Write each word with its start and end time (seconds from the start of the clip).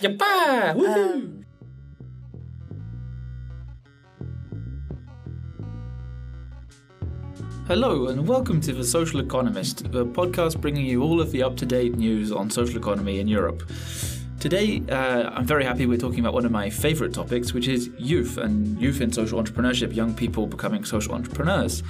YEPA! 0.00 0.76
Woohoo! 0.76 1.44
Hello, 7.66 8.06
and 8.06 8.28
welcome 8.28 8.60
to 8.60 8.72
The 8.72 8.84
Social 8.84 9.18
Economist, 9.18 9.90
the 9.90 10.06
podcast 10.06 10.60
bringing 10.60 10.86
you 10.86 11.02
all 11.02 11.20
of 11.20 11.32
the 11.32 11.42
up 11.42 11.56
to 11.56 11.66
date 11.66 11.96
news 11.96 12.30
on 12.30 12.48
social 12.48 12.78
economy 12.78 13.18
in 13.18 13.26
Europe. 13.26 13.68
Today, 14.38 14.84
uh, 14.88 15.30
I'm 15.30 15.44
very 15.44 15.64
happy 15.64 15.84
we're 15.84 15.98
talking 15.98 16.20
about 16.20 16.32
one 16.32 16.44
of 16.44 16.52
my 16.52 16.70
favorite 16.70 17.12
topics, 17.12 17.52
which 17.52 17.66
is 17.66 17.90
youth 17.98 18.38
and 18.38 18.80
youth 18.80 19.00
in 19.00 19.12
social 19.12 19.42
entrepreneurship, 19.42 19.96
young 19.96 20.14
people 20.14 20.46
becoming 20.46 20.84
social 20.84 21.12
entrepreneurs. 21.12 21.82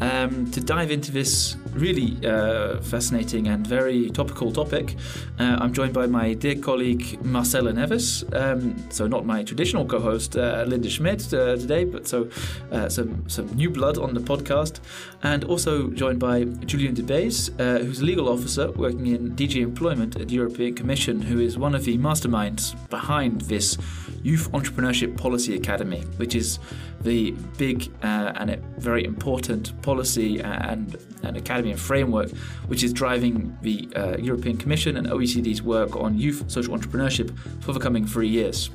Um, 0.00 0.50
to 0.52 0.60
dive 0.60 0.90
into 0.92 1.10
this 1.10 1.56
really 1.72 2.24
uh, 2.26 2.80
fascinating 2.80 3.48
and 3.48 3.66
very 3.66 4.10
topical 4.10 4.52
topic, 4.52 4.94
uh, 5.40 5.56
I'm 5.60 5.72
joined 5.72 5.92
by 5.92 6.06
my 6.06 6.34
dear 6.34 6.54
colleague 6.56 7.18
Marcela 7.24 7.72
Neves. 7.72 8.22
Um, 8.34 8.76
so, 8.90 9.06
not 9.08 9.26
my 9.26 9.42
traditional 9.42 9.84
co 9.86 9.98
host 9.98 10.36
uh, 10.36 10.64
Linda 10.68 10.88
Schmidt 10.88 11.32
uh, 11.34 11.56
today, 11.56 11.84
but 11.84 12.06
so 12.06 12.28
uh, 12.70 12.88
some, 12.88 13.28
some 13.28 13.46
new 13.56 13.70
blood 13.70 13.98
on 13.98 14.14
the 14.14 14.20
podcast. 14.20 14.78
And 15.24 15.42
also 15.44 15.88
joined 15.88 16.20
by 16.20 16.44
Julien 16.44 16.94
De 16.94 17.02
Beys, 17.02 17.50
uh, 17.58 17.78
who's 17.78 18.00
a 18.00 18.04
legal 18.04 18.28
officer 18.28 18.70
working 18.72 19.08
in 19.08 19.34
DG 19.34 19.60
Employment 19.60 20.14
at 20.14 20.28
the 20.28 20.34
European 20.34 20.74
Commission, 20.74 21.20
who 21.22 21.40
is 21.40 21.58
one 21.58 21.74
of 21.74 21.84
the 21.84 21.98
masterminds 21.98 22.76
behind 22.88 23.40
this 23.42 23.76
Youth 24.22 24.50
Entrepreneurship 24.52 25.16
Policy 25.16 25.56
Academy, 25.56 26.02
which 26.18 26.34
is 26.36 26.60
the 27.02 27.32
big 27.56 27.92
and 28.02 28.56
very 28.78 29.04
important 29.04 29.80
policy 29.82 30.40
and, 30.40 30.96
and 31.22 31.36
academy 31.36 31.70
and 31.70 31.80
framework, 31.80 32.30
which 32.66 32.82
is 32.82 32.92
driving 32.92 33.56
the 33.62 33.88
uh, 33.94 34.16
European 34.18 34.56
Commission 34.56 34.96
and 34.96 35.06
OECD's 35.06 35.62
work 35.62 35.96
on 35.96 36.18
youth 36.18 36.50
social 36.50 36.76
entrepreneurship 36.76 37.36
for 37.62 37.72
the 37.72 37.80
coming 37.80 38.06
three 38.06 38.28
years. 38.28 38.70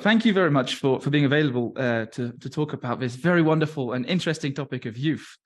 Thank 0.00 0.24
you 0.24 0.32
very 0.32 0.50
much 0.50 0.76
for, 0.76 0.98
for 0.98 1.10
being 1.10 1.26
available 1.26 1.74
uh, 1.76 2.06
to, 2.06 2.32
to 2.32 2.48
talk 2.48 2.72
about 2.72 3.00
this 3.00 3.16
very 3.16 3.42
wonderful 3.42 3.92
and 3.92 4.06
interesting 4.06 4.54
topic 4.54 4.86
of 4.86 4.96
youth. 4.96 5.36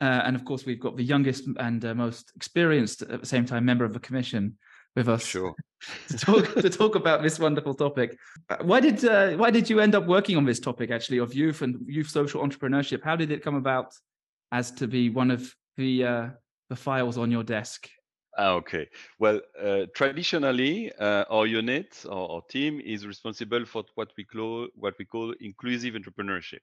Uh, 0.00 0.22
and 0.24 0.34
of 0.34 0.44
course, 0.46 0.64
we've 0.64 0.80
got 0.80 0.96
the 0.96 1.04
youngest 1.04 1.44
and 1.58 1.84
uh, 1.84 1.94
most 1.94 2.32
experienced 2.34 3.02
at 3.02 3.20
the 3.20 3.26
same 3.26 3.44
time 3.44 3.66
member 3.66 3.84
of 3.84 3.92
the 3.92 4.00
Commission, 4.00 4.56
with 4.96 5.08
us 5.08 5.24
sure. 5.24 5.54
to 6.08 6.16
talk 6.18 6.54
to 6.54 6.70
talk 6.70 6.94
about 6.94 7.22
this 7.22 7.38
wonderful 7.38 7.74
topic. 7.74 8.18
Uh, 8.50 8.56
why 8.62 8.80
did 8.80 9.04
uh, 9.04 9.32
why 9.32 9.50
did 9.50 9.70
you 9.70 9.80
end 9.80 9.94
up 9.94 10.06
working 10.06 10.36
on 10.36 10.44
this 10.44 10.60
topic 10.60 10.90
actually 10.90 11.18
of 11.18 11.34
youth 11.34 11.62
and 11.62 11.78
youth 11.86 12.08
social 12.08 12.42
entrepreneurship? 12.42 13.02
How 13.02 13.16
did 13.16 13.30
it 13.30 13.42
come 13.42 13.54
about 13.54 13.92
as 14.52 14.70
to 14.72 14.86
be 14.86 15.10
one 15.10 15.30
of 15.30 15.54
the 15.76 16.04
uh, 16.04 16.28
the 16.70 16.76
files 16.76 17.18
on 17.18 17.30
your 17.30 17.44
desk? 17.44 17.88
Ah, 18.36 18.52
okay. 18.52 18.86
Well, 19.18 19.40
uh, 19.60 19.86
traditionally, 19.96 20.92
uh, 21.00 21.24
our 21.28 21.46
unit 21.46 22.04
or 22.08 22.30
our 22.34 22.42
team 22.48 22.80
is 22.84 23.04
responsible 23.04 23.64
for 23.64 23.82
what 23.96 24.10
we 24.16 24.24
call 24.24 24.68
what 24.74 24.94
we 24.98 25.04
call 25.04 25.34
inclusive 25.40 25.94
entrepreneurship. 25.94 26.60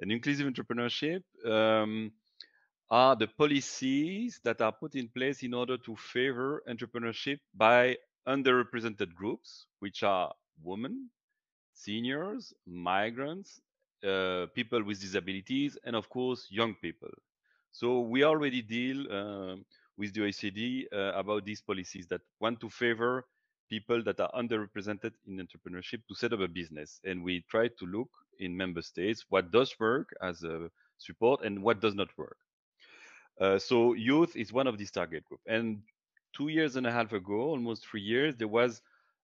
And 0.00 0.12
inclusive 0.12 0.46
entrepreneurship 0.46 1.22
um, 1.44 2.12
are 2.90 3.16
the 3.16 3.26
policies 3.26 4.40
that 4.44 4.60
are 4.60 4.72
put 4.72 4.94
in 4.94 5.08
place 5.08 5.42
in 5.42 5.54
order 5.54 5.76
to 5.76 5.94
favor 5.96 6.62
entrepreneurship 6.68 7.38
by 7.54 7.96
underrepresented 8.26 9.14
groups, 9.14 9.66
which 9.80 10.02
are 10.02 10.32
women, 10.62 11.10
seniors, 11.74 12.52
migrants, 12.66 13.60
uh, 14.04 14.46
people 14.54 14.82
with 14.82 15.00
disabilities, 15.00 15.76
and 15.84 15.96
of 15.96 16.08
course, 16.08 16.46
young 16.50 16.74
people. 16.74 17.10
So 17.72 18.00
we 18.00 18.24
already 18.24 18.62
deal 18.62 19.00
uh, 19.12 19.56
with 19.96 20.14
the 20.14 20.20
OECD 20.22 20.86
uh, 20.92 21.18
about 21.18 21.44
these 21.44 21.60
policies 21.60 22.06
that 22.08 22.22
want 22.40 22.60
to 22.60 22.70
favor 22.70 23.26
people 23.68 24.02
that 24.02 24.18
are 24.20 24.30
underrepresented 24.32 25.12
in 25.26 25.38
entrepreneurship 25.38 26.00
to 26.08 26.14
set 26.14 26.32
up 26.32 26.40
a 26.40 26.48
business. 26.48 27.00
And 27.04 27.22
we 27.22 27.44
try 27.50 27.68
to 27.68 27.86
look 27.86 28.08
in 28.38 28.56
member 28.56 28.82
states 28.82 29.26
what 29.28 29.50
does 29.50 29.74
work 29.78 30.14
as 30.22 30.42
a 30.42 30.70
support 30.96 31.44
and 31.44 31.62
what 31.62 31.80
does 31.80 31.94
not 31.94 32.08
work. 32.16 32.38
Uh, 33.40 33.58
so 33.58 33.94
youth 33.94 34.34
is 34.36 34.52
one 34.52 34.66
of 34.66 34.78
these 34.78 34.90
target 34.90 35.24
group. 35.24 35.40
And 35.46 35.80
two 36.36 36.48
years 36.48 36.76
and 36.76 36.86
a 36.86 36.92
half 36.92 37.12
ago, 37.12 37.40
almost 37.40 37.86
three 37.86 38.00
years, 38.00 38.34
there 38.36 38.48
was 38.48 38.82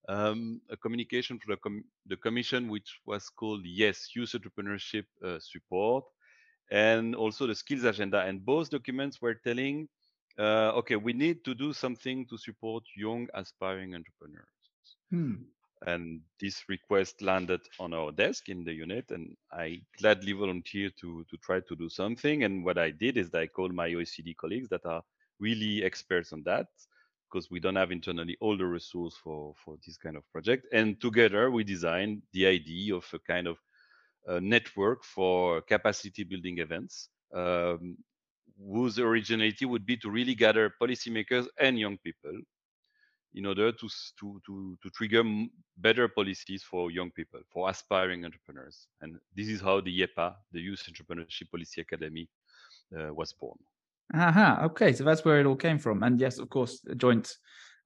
um, 0.08 0.60
a 0.70 0.76
communication 0.76 1.38
from 1.38 1.52
the, 1.52 1.56
com- 1.56 1.84
the, 2.06 2.16
commission, 2.16 2.68
which 2.68 3.00
was 3.06 3.28
called 3.28 3.62
Yes, 3.64 4.10
Youth 4.14 4.32
Entrepreneurship 4.32 5.06
uh, 5.24 5.38
Support, 5.40 6.04
and 6.70 7.14
also 7.14 7.46
the 7.46 7.54
skills 7.54 7.84
agenda. 7.84 8.20
And 8.20 8.44
both 8.44 8.70
documents 8.70 9.20
were 9.20 9.34
telling, 9.34 9.88
uh, 10.38 10.72
okay, 10.78 10.96
we 10.96 11.12
need 11.12 11.44
to 11.44 11.54
do 11.54 11.72
something 11.72 12.26
to 12.26 12.38
support 12.38 12.84
young 12.96 13.28
aspiring 13.34 13.94
entrepreneurs. 13.94 14.46
Hmm 15.10 15.34
and 15.86 16.20
this 16.40 16.64
request 16.68 17.20
landed 17.22 17.60
on 17.78 17.92
our 17.92 18.10
desk 18.12 18.48
in 18.48 18.64
the 18.64 18.72
unit 18.72 19.10
and 19.10 19.36
i 19.52 19.80
gladly 19.98 20.32
volunteered 20.32 20.92
to 21.00 21.24
to 21.30 21.36
try 21.38 21.60
to 21.60 21.76
do 21.76 21.88
something. 21.88 22.44
And 22.44 22.64
what 22.64 22.78
i 22.78 22.90
did 22.90 23.16
is 23.16 23.30
that 23.30 23.42
i 23.42 23.46
called 23.46 23.74
my 23.74 23.90
oecd 23.90 24.36
colleagues 24.36 24.68
that 24.70 24.84
are 24.86 25.02
really 25.40 25.84
experts 25.84 26.32
on 26.32 26.42
that 26.44 26.66
because 27.30 27.50
we 27.50 27.60
don't 27.60 27.76
have 27.76 27.90
internally 27.90 28.36
all 28.40 28.56
the 28.56 28.66
resources 28.66 29.18
for 29.22 29.54
for 29.64 29.76
this 29.84 29.96
kind 29.96 30.16
of 30.16 30.22
project. 30.32 30.66
And 30.72 31.00
together 31.00 31.50
we 31.50 31.64
designed 31.64 32.22
the 32.32 32.46
idea 32.46 32.94
of 32.94 33.06
a 33.12 33.18
kind 33.18 33.46
of 33.46 33.58
a 34.26 34.40
network 34.40 35.04
for 35.04 35.60
capacity 35.62 36.24
building 36.24 36.58
events 36.58 37.08
um, 37.34 37.96
whose 38.58 38.98
originality 38.98 39.64
would 39.66 39.84
be 39.84 39.96
to 39.98 40.10
really 40.10 40.34
gather 40.34 40.72
policymakers 40.80 41.46
and 41.58 41.78
young 41.78 41.98
people 41.98 42.32
in 43.34 43.46
order 43.46 43.72
to 43.72 43.88
to 44.18 44.40
to, 44.46 44.78
to 44.82 44.90
trigger 44.90 45.24
better 45.76 46.08
policies 46.08 46.62
for 46.62 46.90
young 46.90 47.10
people, 47.10 47.40
for 47.52 47.68
aspiring 47.68 48.24
entrepreneurs. 48.24 48.86
And 49.00 49.18
this 49.34 49.48
is 49.48 49.60
how 49.60 49.80
the 49.80 50.00
YEPA, 50.00 50.34
the 50.52 50.60
Youth 50.60 50.88
Entrepreneurship 50.88 51.50
Policy 51.50 51.80
Academy, 51.80 52.28
uh, 52.96 53.12
was 53.12 53.32
born. 53.32 53.58
Aha, 54.14 54.60
okay, 54.64 54.92
so 54.92 55.04
that's 55.04 55.24
where 55.24 55.40
it 55.40 55.46
all 55.46 55.56
came 55.56 55.78
from. 55.78 56.02
And 56.02 56.20
yes, 56.20 56.38
of 56.38 56.48
course, 56.50 56.80
joint 56.96 57.36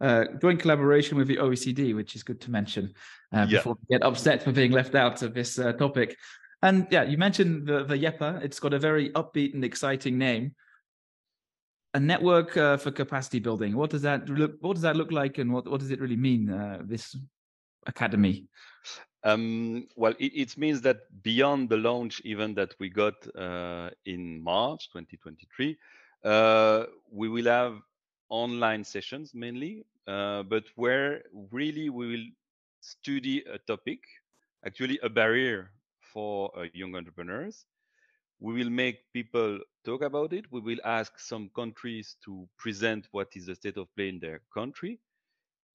uh, 0.00 0.25
joint 0.41 0.60
collaboration 0.60 1.16
with 1.16 1.28
the 1.28 1.37
OECD, 1.37 1.94
which 1.94 2.14
is 2.14 2.22
good 2.22 2.41
to 2.42 2.50
mention 2.50 2.92
uh, 3.32 3.47
before 3.47 3.76
yeah. 3.78 3.87
we 3.88 3.98
get 3.98 4.06
upset 4.06 4.42
for 4.42 4.53
being 4.53 4.72
left 4.72 4.94
out 4.94 5.22
of 5.22 5.34
this 5.34 5.58
uh, 5.58 5.72
topic. 5.72 6.16
And 6.62 6.87
yeah, 6.91 7.04
you 7.04 7.19
mentioned 7.19 7.66
the, 7.66 7.84
the 7.84 7.97
YEPA. 7.97 8.42
It's 8.42 8.60
got 8.60 8.75
a 8.75 8.78
very 8.78 9.10
upbeat 9.10 9.54
and 9.54 9.64
exciting 9.64 10.19
name 10.19 10.54
a 11.94 12.00
network 12.00 12.56
uh, 12.56 12.76
for 12.76 12.91
capacity 12.91 13.38
building. 13.38 13.76
What 13.76 13.91
does 13.91 14.03
that 14.03 14.28
look? 14.28 14.56
What 14.60 14.75
does 14.75 14.82
that 14.82 14.97
look 14.97 15.12
like, 15.12 15.38
and 15.38 15.53
what 15.53 15.69
what 15.71 15.81
does 15.81 15.91
it 15.91 16.00
really 16.00 16.16
mean? 16.16 16.50
Uh, 16.50 16.82
this 16.84 17.16
academy. 17.87 18.47
Um, 19.25 19.88
well, 19.97 20.15
it, 20.19 20.32
it, 20.34 20.56
means 20.56 20.81
that 20.82 21.00
beyond 21.22 21.69
the 21.69 21.76
launch 21.76 22.22
event 22.25 22.54
that 22.54 22.75
we 22.78 22.88
got 22.88 23.15
uh, 23.37 23.91
in 24.06 24.41
March 24.41 24.91
2023, 24.91 25.76
uh, 26.25 26.84
we 27.10 27.28
will 27.28 27.47
have 27.47 27.81
online 28.28 28.84
sessions 28.84 29.34
mainly, 29.34 29.84
uh, 30.06 30.44
but 30.44 30.65
where 30.76 31.22
really 31.50 31.88
we 31.91 32.09
will 32.09 32.26
study 32.81 33.43
a 33.53 33.59
topic, 33.59 33.99
actually 34.65 35.00
a 35.03 35.09
barrier 35.09 35.72
for 36.00 36.53
uh, 36.56 36.66
young 36.72 36.94
entrepreneurs, 36.94 37.65
we 38.41 38.53
will 38.54 38.71
make 38.71 38.99
people 39.12 39.59
talk 39.84 40.03
about 40.03 40.32
it. 40.32 40.44
We 40.50 40.60
will 40.60 40.78
ask 40.84 41.19
some 41.19 41.50
countries 41.54 42.16
to 42.25 42.49
present 42.59 43.09
what 43.12 43.28
is 43.34 43.47
the 43.47 43.54
state 43.54 43.76
of 43.76 43.94
play 43.97 44.09
in 44.09 44.21
their 44.21 44.41
country. 44.54 45.00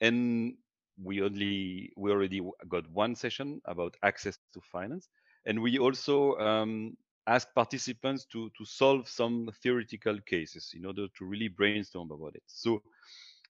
And 0.01 0.56
we 1.01 1.22
only 1.22 1.91
we 1.97 2.12
already 2.12 2.41
got 2.69 2.90
one 2.91 3.16
session 3.16 3.62
about 3.66 3.96
access 4.03 4.38
to 4.38 4.47
finance. 4.62 5.09
And 5.46 5.62
we 5.62 5.79
also 5.79 6.38
um, 6.38 6.96
ask 7.28 7.47
participants 7.53 8.25
to 8.31 8.50
to 8.57 8.66
solve 8.66 9.07
some 9.07 9.50
theoretical 9.62 10.19
cases 10.22 10.72
in 10.75 10.85
order 10.85 11.07
to 11.18 11.25
really 11.25 11.50
brainstorm 11.50 12.06
about 12.06 12.30
it. 12.30 12.38
So 12.41 12.81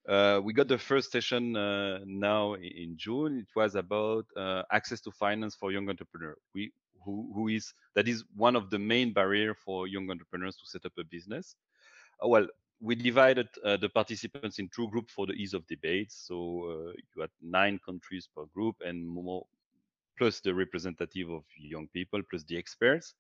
uh, 0.08 0.40
we 0.44 0.54
got 0.54 0.68
the 0.68 0.78
first 0.78 1.12
session 1.12 1.56
uh, 1.56 2.00
now 2.06 2.54
in 2.56 2.96
June. 2.98 3.40
It 3.40 3.56
was 3.56 3.76
about 3.76 4.26
uh, 4.36 4.64
access 4.72 5.02
to 5.02 5.12
finance 5.12 5.56
for 5.56 5.72
young 5.72 5.90
entrepreneurs. 5.90 6.38
We 6.54 6.72
who, 7.04 7.32
who 7.34 7.48
is 7.48 7.74
that 7.96 8.08
is 8.08 8.24
one 8.36 8.56
of 8.56 8.70
the 8.70 8.80
main 8.80 9.14
barrier 9.14 9.54
for 9.54 9.88
young 9.88 10.10
entrepreneurs 10.10 10.58
to 10.58 10.66
set 10.66 10.86
up 10.86 10.94
a 10.98 11.04
business. 11.04 11.56
Uh, 12.24 12.28
well, 12.28 12.48
we 12.82 12.96
divided 12.96 13.48
uh, 13.64 13.78
the 13.78 13.90
participants 13.90 14.60
in 14.60 14.70
two 14.76 14.90
groups 14.90 15.14
for 15.14 15.26
the 15.26 15.34
ease 15.34 15.54
of 15.54 15.66
debate. 15.68 16.12
So 16.12 16.36
uh, 16.36 16.92
you 17.16 17.22
had 17.22 17.30
nine 17.42 17.80
countries 17.86 18.28
per 18.36 18.46
group 18.54 18.76
and 18.86 19.08
more, 19.08 19.46
plus 20.18 20.42
the 20.42 20.54
representative 20.54 21.30
of 21.30 21.44
young 21.58 21.88
people, 21.94 22.22
plus 22.30 22.44
the 22.44 22.58
experts. 22.58 23.16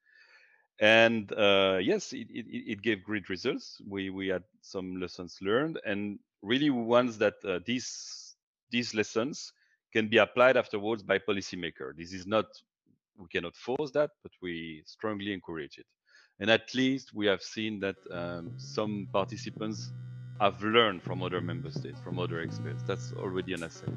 And 0.79 1.31
uh, 1.33 1.79
yes, 1.81 2.13
it, 2.13 2.27
it, 2.29 2.45
it, 2.49 2.81
gave 2.81 3.03
great 3.03 3.29
results. 3.29 3.79
We 3.87 4.09
we 4.09 4.27
had 4.27 4.43
some 4.61 4.99
lessons 4.99 5.37
learned, 5.39 5.79
and 5.85 6.19
really 6.41 6.71
ones 6.71 7.17
that 7.19 7.35
uh, 7.45 7.59
these 7.65 8.35
these 8.71 8.95
lessons 8.95 9.53
can 9.93 10.07
be 10.07 10.17
applied 10.17 10.57
afterwards 10.57 11.03
by 11.03 11.19
policymaker. 11.19 11.95
This 11.95 12.11
is 12.11 12.25
not 12.25 12.45
we 13.17 13.27
cannot 13.31 13.55
force 13.55 13.91
that, 13.91 14.11
but 14.21 14.31
we 14.41 14.83
strongly 14.85 15.33
encourage 15.33 15.77
it. 15.77 15.85
And 16.39 16.49
at 16.49 16.73
least 16.73 17.13
we 17.13 17.25
have 17.27 17.41
seen 17.41 17.79
that 17.81 17.95
um, 18.11 18.53
some 18.57 19.07
participants 19.11 19.91
have 20.39 20.61
learned 20.63 21.03
from 21.03 21.21
other 21.21 21.41
member 21.41 21.71
states, 21.71 21.99
from 22.03 22.19
other 22.19 22.41
experts. 22.41 22.83
That's 22.83 23.13
already 23.13 23.53
an 23.53 23.63
asset. 23.63 23.93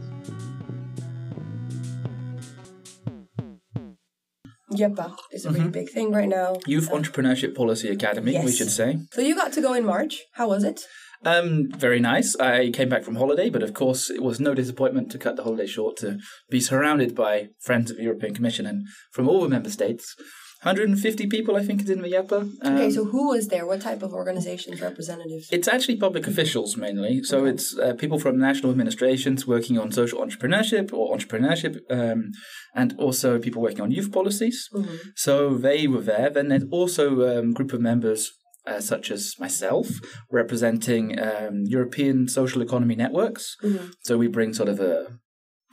YEPA 4.72 5.16
is 5.32 5.46
a 5.46 5.50
really 5.50 5.68
big 5.70 5.88
thing 5.88 6.12
right 6.12 6.28
now. 6.28 6.56
Youth 6.66 6.90
Entrepreneurship 6.90 7.54
Policy 7.54 7.88
Academy, 7.88 8.38
we 8.44 8.52
should 8.52 8.70
say. 8.70 8.98
So 9.12 9.22
you 9.22 9.34
got 9.34 9.52
to 9.54 9.62
go 9.62 9.72
in 9.72 9.86
March. 9.86 10.24
How 10.34 10.48
was 10.48 10.64
it? 10.64 10.82
Um, 11.24 11.68
very 11.72 12.00
nice. 12.00 12.36
I 12.36 12.70
came 12.70 12.88
back 12.88 13.02
from 13.04 13.16
holiday, 13.16 13.50
but 13.50 13.62
of 13.62 13.74
course, 13.74 14.10
it 14.10 14.22
was 14.22 14.38
no 14.40 14.54
disappointment 14.54 15.10
to 15.12 15.18
cut 15.18 15.36
the 15.36 15.42
holiday 15.44 15.66
short 15.66 15.96
to 15.98 16.18
be 16.50 16.60
surrounded 16.60 17.14
by 17.14 17.48
friends 17.60 17.90
of 17.90 17.96
the 17.96 18.04
European 18.04 18.34
Commission 18.34 18.66
and 18.66 18.86
from 19.12 19.28
all 19.28 19.42
the 19.42 19.48
member 19.48 19.70
states. 19.70 20.14
150 20.62 21.26
people, 21.26 21.54
I 21.54 21.62
think, 21.62 21.82
is 21.82 21.90
in 21.90 22.00
the 22.00 22.08
YEPA. 22.08 22.50
Okay, 22.64 22.86
Um, 22.86 22.90
so 22.90 23.04
who 23.04 23.28
was 23.28 23.48
there? 23.48 23.66
What 23.66 23.82
type 23.82 24.02
of 24.02 24.12
organizations, 24.12 24.80
representatives? 24.80 25.48
It's 25.52 25.68
actually 25.68 25.96
public 25.96 26.26
officials 26.26 26.76
mainly. 26.76 27.22
So 27.22 27.40
Okay. 27.40 27.50
it's 27.50 27.78
uh, 27.78 27.92
people 27.94 28.18
from 28.18 28.38
national 28.38 28.72
administrations 28.72 29.46
working 29.46 29.78
on 29.78 29.92
social 29.92 30.18
entrepreneurship 30.20 30.92
or 30.92 31.14
entrepreneurship, 31.16 31.78
um, 31.90 32.32
and 32.74 32.94
also 32.98 33.38
people 33.38 33.60
working 33.62 33.82
on 33.82 33.90
youth 33.90 34.10
policies. 34.10 34.68
Mhm. 34.74 34.98
So 35.14 35.56
they 35.56 35.86
were 35.86 36.00
there. 36.00 36.30
Then 36.30 36.48
there's 36.48 36.64
also 36.70 37.20
a 37.20 37.38
um, 37.40 37.52
group 37.52 37.72
of 37.72 37.80
members, 37.80 38.32
uh, 38.66 38.80
such 38.80 39.10
as 39.10 39.34
myself, 39.38 39.88
representing 40.30 41.18
um, 41.18 41.62
European 41.64 42.28
social 42.28 42.62
economy 42.62 42.96
networks. 42.96 43.56
Mhm. 43.62 43.92
So 44.02 44.18
we 44.18 44.28
bring 44.28 44.52
sort 44.54 44.68
of 44.68 44.80
a, 44.80 45.18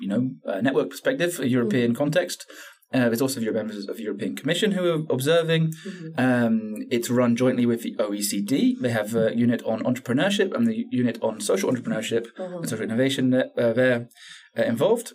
you 0.01 0.07
know, 0.07 0.31
a 0.45 0.61
network 0.61 0.89
perspective, 0.89 1.39
a 1.39 1.47
European 1.47 1.93
context. 1.95 2.45
Uh, 2.93 3.09
there's 3.09 3.23
also 3.23 3.41
members 3.41 3.87
of 3.89 3.97
the 3.97 4.03
European 4.03 4.35
Commission 4.35 4.73
who 4.73 4.87
are 4.87 5.03
observing. 5.09 5.73
Mhm. 5.83 6.19
Um, 6.19 6.75
it's 6.91 7.09
run 7.09 7.35
jointly 7.35 7.65
with 7.65 7.81
the 7.81 7.95
OECD. 7.97 8.77
They 8.79 8.91
have 8.91 9.15
a 9.15 9.35
unit 9.35 9.63
on 9.63 9.81
entrepreneurship 9.81 10.53
and 10.55 10.67
the 10.67 10.85
unit 10.91 11.17
on 11.21 11.41
social 11.41 11.71
entrepreneurship 11.71 12.27
Mhm. 12.37 12.57
and 12.59 12.69
social 12.69 12.85
innovation 12.85 13.31
that, 13.31 13.47
uh, 13.57 13.73
there 13.73 14.09
uh, 14.57 14.63
involved. 14.63 15.13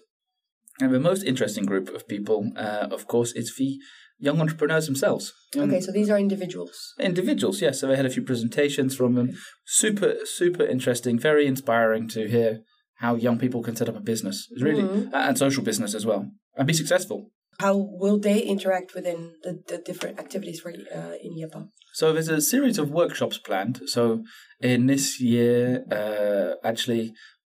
And 0.80 0.92
the 0.92 1.00
most 1.00 1.22
interesting 1.25 1.66
group 1.66 1.88
of 1.94 2.06
people, 2.08 2.50
uh, 2.56 2.88
of 2.90 3.06
course, 3.06 3.32
is 3.32 3.54
the 3.56 3.78
young 4.18 4.40
entrepreneurs 4.40 4.86
themselves. 4.86 5.32
Young 5.54 5.68
Okay, 5.68 5.80
so 5.80 5.92
these 5.92 6.10
are 6.10 6.18
individuals. 6.18 6.94
individuals, 7.00 7.60
yes. 7.62 7.80
So 7.80 7.86
they 7.86 7.96
had 7.96 8.06
a 8.06 8.10
few 8.10 8.22
presentations 8.22 8.94
from 8.96 9.14
them. 9.14 9.30
Super, 9.64 10.16
super 10.24 10.64
interesting, 10.64 11.18
very 11.18 11.46
inspiring 11.46 12.08
to 12.08 12.28
hear 12.28 12.60
how 12.96 13.14
young 13.14 13.38
people 13.38 13.62
can 13.62 13.76
set 13.76 13.88
up 13.88 13.96
a 13.96 14.00
business. 14.00 14.48
It's 14.50 14.62
really 14.62 14.82
Mhm. 14.82 15.10
and 15.12 15.38
social 15.38 15.62
business 15.62 15.94
as 15.94 16.04
well, 16.04 16.30
and 16.56 16.66
be 16.66 16.72
successful. 16.74 17.30
How 17.60 17.76
will 17.76 18.18
they 18.20 18.40
interact 18.40 18.94
within 18.94 19.34
the, 19.42 19.60
the 19.66 19.78
different 19.78 20.18
activities 20.20 20.60
for 20.60 20.70
uh, 20.70 21.14
in 21.22 21.36
YEPA? 21.36 21.68
So 21.94 22.12
there's 22.12 22.28
a 22.28 22.40
series 22.40 22.78
of 22.78 22.90
workshops 22.90 23.38
planned. 23.38 23.80
So 23.86 24.22
in 24.60 24.86
this 24.86 25.20
year, 25.20 25.84
uh, 25.90 26.54
actually, 26.66 27.12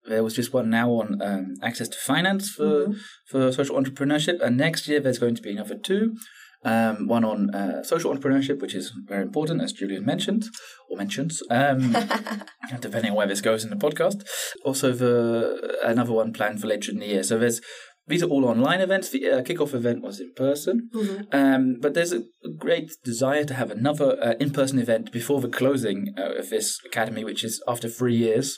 there 0.08 0.24
was 0.24 0.34
just 0.36 0.54
one 0.54 0.70
now 0.72 0.90
on 0.92 1.22
um, 1.22 1.54
access 1.62 1.88
to 1.90 1.98
finance 1.98 2.50
for 2.50 2.88
Mhm. 2.88 2.96
for 3.32 3.52
social 3.52 3.76
entrepreneurship, 3.80 4.42
and 4.42 4.58
next 4.58 4.88
year 4.88 5.00
there's 5.00 5.20
going 5.20 5.36
to 5.36 5.42
be 5.42 5.52
another 5.52 5.78
two. 5.78 6.16
Um, 6.64 7.08
one 7.08 7.26
on 7.26 7.56
uh, 7.56 7.84
social 7.84 8.14
entrepreneurship, 8.16 8.62
which 8.62 8.76
is 8.76 8.94
very 9.08 9.24
important, 9.24 9.64
as 9.64 9.74
Julien 9.74 10.06
mentioned 10.06 10.46
or 10.90 10.98
mentions, 10.98 11.42
um, 11.50 11.96
depending 12.80 13.12
on 13.12 13.18
where 13.18 13.26
this 13.26 13.42
goes 13.42 13.64
in 13.64 13.72
the 13.72 13.76
podcast. 13.76 14.24
Also, 14.64 14.92
the 14.92 15.80
another 15.84 16.14
one 16.14 16.34
planned 16.34 16.62
for 16.62 16.68
later 16.68 16.92
in 16.92 17.00
the 17.00 17.08
year. 17.08 17.24
So 17.24 17.40
there's 17.40 17.62
these 18.08 18.24
are 18.24 18.28
all 18.28 18.46
online 18.46 18.82
events. 18.82 19.10
The 19.10 19.30
uh, 19.30 19.42
kickoff 19.42 19.74
event 19.74 20.04
was 20.04 20.20
in 20.20 20.34
person. 20.36 20.90
Mhm. 20.94 21.34
Um, 21.34 21.78
but 21.80 21.94
there's 21.94 22.14
a 22.14 22.24
great 22.58 22.92
desire 23.04 23.46
to 23.46 23.54
have 23.54 23.72
another 23.72 24.18
uh, 24.22 24.34
in-person 24.40 24.80
event 24.80 25.12
before 25.12 25.40
the 25.42 25.48
closing 25.48 26.14
uh, 26.18 26.34
of 26.40 26.50
this 26.50 26.78
academy, 26.86 27.24
which 27.24 27.44
is 27.44 27.64
after 27.68 27.88
three 27.88 28.16
years. 28.16 28.58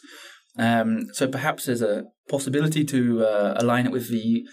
Um, 0.58 1.08
so 1.14 1.28
perhaps 1.28 1.66
there's 1.66 1.82
a 1.82 2.06
possibility 2.30 2.84
to 2.86 3.26
uh, 3.26 3.54
align 3.58 3.86
it 3.86 3.92
with 3.92 4.10
the 4.10 4.44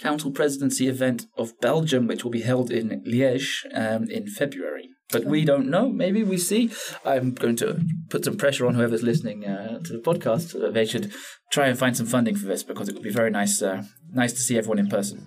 council 0.00 0.30
presidency 0.30 0.88
event 0.88 1.26
of 1.36 1.58
Belgium, 1.60 2.06
which 2.06 2.24
will 2.24 2.30
be 2.30 2.42
held 2.42 2.70
in 2.70 3.02
Liège 3.06 3.66
um, 3.74 4.10
in 4.10 4.26
February. 4.26 4.88
But 5.12 5.24
we 5.24 5.44
don't 5.44 5.68
know. 5.68 5.90
Maybe 5.90 6.22
we 6.22 6.38
see. 6.38 6.70
I'm 7.04 7.32
going 7.32 7.56
to 7.56 7.80
put 8.08 8.24
some 8.24 8.36
pressure 8.36 8.66
on 8.66 8.74
whoever's 8.74 9.02
listening 9.02 9.44
uh, 9.44 9.80
to 9.80 9.92
the 9.92 9.98
podcast. 9.98 10.72
They 10.72 10.84
should 10.84 11.12
try 11.50 11.66
and 11.66 11.78
find 11.78 11.96
some 11.96 12.06
funding 12.06 12.36
for 12.36 12.46
this 12.46 12.62
because 12.62 12.88
it 12.88 12.94
would 12.94 13.02
be 13.02 13.10
very 13.10 13.30
nice, 13.30 13.60
uh, 13.60 13.82
nice 14.12 14.32
to 14.32 14.40
see 14.40 14.56
everyone 14.56 14.78
in 14.78 14.88
person. 14.88 15.26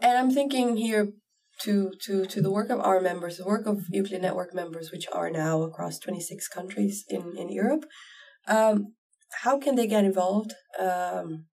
And 0.00 0.18
I'm 0.18 0.30
thinking 0.30 0.76
here 0.76 1.12
to, 1.60 1.92
to, 2.06 2.24
to 2.24 2.40
the 2.40 2.50
work 2.50 2.70
of 2.70 2.80
our 2.80 3.00
members, 3.00 3.36
the 3.36 3.44
work 3.44 3.66
of 3.66 3.82
Euclid 3.90 4.22
Network 4.22 4.54
members, 4.54 4.90
which 4.90 5.06
are 5.12 5.30
now 5.30 5.62
across 5.62 5.98
26 5.98 6.48
countries 6.48 7.04
in, 7.08 7.34
in 7.36 7.50
Europe. 7.50 7.84
Um, 8.48 8.94
how 9.42 9.58
can 9.58 9.76
they 9.76 9.86
get 9.86 10.04
involved? 10.04 10.54
Um, 10.78 11.46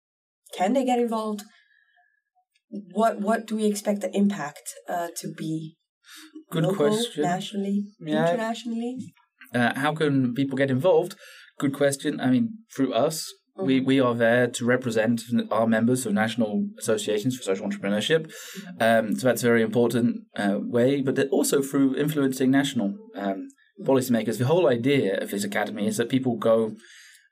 can 0.57 0.73
they 0.73 0.85
get 0.85 0.99
involved? 0.99 1.41
What 2.99 3.19
what 3.21 3.47
do 3.47 3.55
we 3.55 3.65
expect 3.65 4.01
the 4.01 4.11
impact 4.15 4.65
uh, 4.89 5.07
to 5.19 5.27
be? 5.37 5.77
Good 6.51 6.63
Local, 6.63 6.77
question. 6.77 7.23
Nationally, 7.23 7.77
Yeah. 7.99 8.31
internationally. 8.31 8.97
Uh, 9.53 9.73
how 9.75 9.93
can 9.93 10.33
people 10.33 10.57
get 10.57 10.71
involved? 10.71 11.15
Good 11.59 11.73
question. 11.73 12.19
I 12.19 12.27
mean, 12.29 12.45
through 12.75 12.93
us, 12.93 13.25
we, 13.57 13.79
we 13.79 13.99
are 13.99 14.13
there 14.13 14.47
to 14.47 14.65
represent 14.65 15.21
our 15.51 15.67
members 15.67 16.05
of 16.05 16.13
national 16.13 16.67
associations 16.77 17.35
for 17.35 17.43
social 17.43 17.67
entrepreneurship. 17.67 18.31
Um, 18.79 19.15
so 19.15 19.27
that's 19.27 19.43
a 19.43 19.47
very 19.47 19.63
important 19.63 20.21
uh, 20.35 20.59
way, 20.61 21.01
but 21.01 21.17
also 21.29 21.61
through 21.61 21.95
influencing 21.95 22.51
national 22.51 22.95
um, 23.15 23.47
policymakers. 23.83 24.37
The 24.37 24.45
whole 24.45 24.67
idea 24.67 25.19
of 25.19 25.31
this 25.31 25.43
academy 25.43 25.87
is 25.87 25.97
that 25.97 26.09
people 26.09 26.35
go 26.37 26.75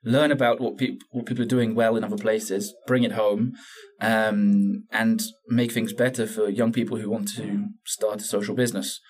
learn 0.04 0.30
about 0.30 0.60
what, 0.60 0.76
peop 0.76 1.02
what 1.10 1.26
people 1.26 1.42
are 1.42 1.48
doing 1.48 1.74
well 1.74 1.96
in 1.96 2.04
other 2.04 2.16
places, 2.16 2.74
bring 2.86 3.04
it 3.04 3.12
home, 3.12 3.52
um, 4.00 4.84
and 4.90 5.22
make 5.48 5.72
things 5.72 5.92
better 5.92 6.26
for 6.26 6.48
young 6.48 6.72
people 6.72 6.98
who 6.98 7.10
want 7.10 7.28
to 7.36 7.68
start 7.84 8.20
a 8.20 8.24
social 8.24 8.54
business. 8.54 9.00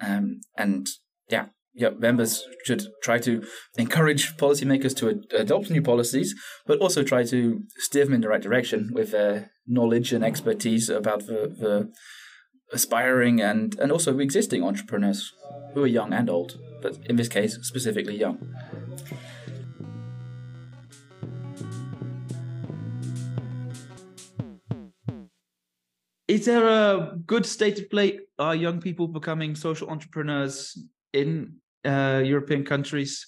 Um, 0.00 0.40
and 0.56 0.86
yeah, 1.30 1.46
yeah, 1.74 1.90
members 1.90 2.44
should 2.64 2.86
try 3.02 3.18
to 3.18 3.42
encourage 3.78 4.36
policymakers 4.36 4.94
to 4.96 5.08
ad- 5.08 5.40
adopt 5.40 5.70
new 5.70 5.82
policies, 5.82 6.34
but 6.66 6.78
also 6.80 7.02
try 7.02 7.24
to 7.24 7.62
steer 7.78 8.04
them 8.04 8.14
in 8.14 8.20
the 8.20 8.28
right 8.28 8.42
direction 8.42 8.90
with 8.92 9.12
their 9.12 9.50
knowledge 9.66 10.12
and 10.12 10.24
expertise 10.24 10.90
about 10.90 11.26
the, 11.26 11.54
the 11.58 11.92
aspiring 12.72 13.40
and, 13.40 13.78
and 13.78 13.92
also 13.92 14.18
existing 14.18 14.62
entrepreneurs 14.62 15.32
who 15.74 15.82
are 15.82 15.86
young 15.86 16.12
and 16.12 16.28
old, 16.28 16.58
but 16.82 16.98
in 17.06 17.16
this 17.16 17.28
case, 17.28 17.58
specifically 17.62 18.16
young. 18.16 18.38
Is 26.42 26.46
there 26.46 26.66
a 26.66 27.16
good 27.24 27.46
state 27.46 27.78
of 27.78 27.88
play? 27.88 28.18
Are 28.36 28.56
young 28.56 28.80
people 28.80 29.06
becoming 29.06 29.54
social 29.54 29.88
entrepreneurs 29.88 30.76
in 31.12 31.54
uh, 31.84 32.20
European 32.24 32.64
countries? 32.64 33.24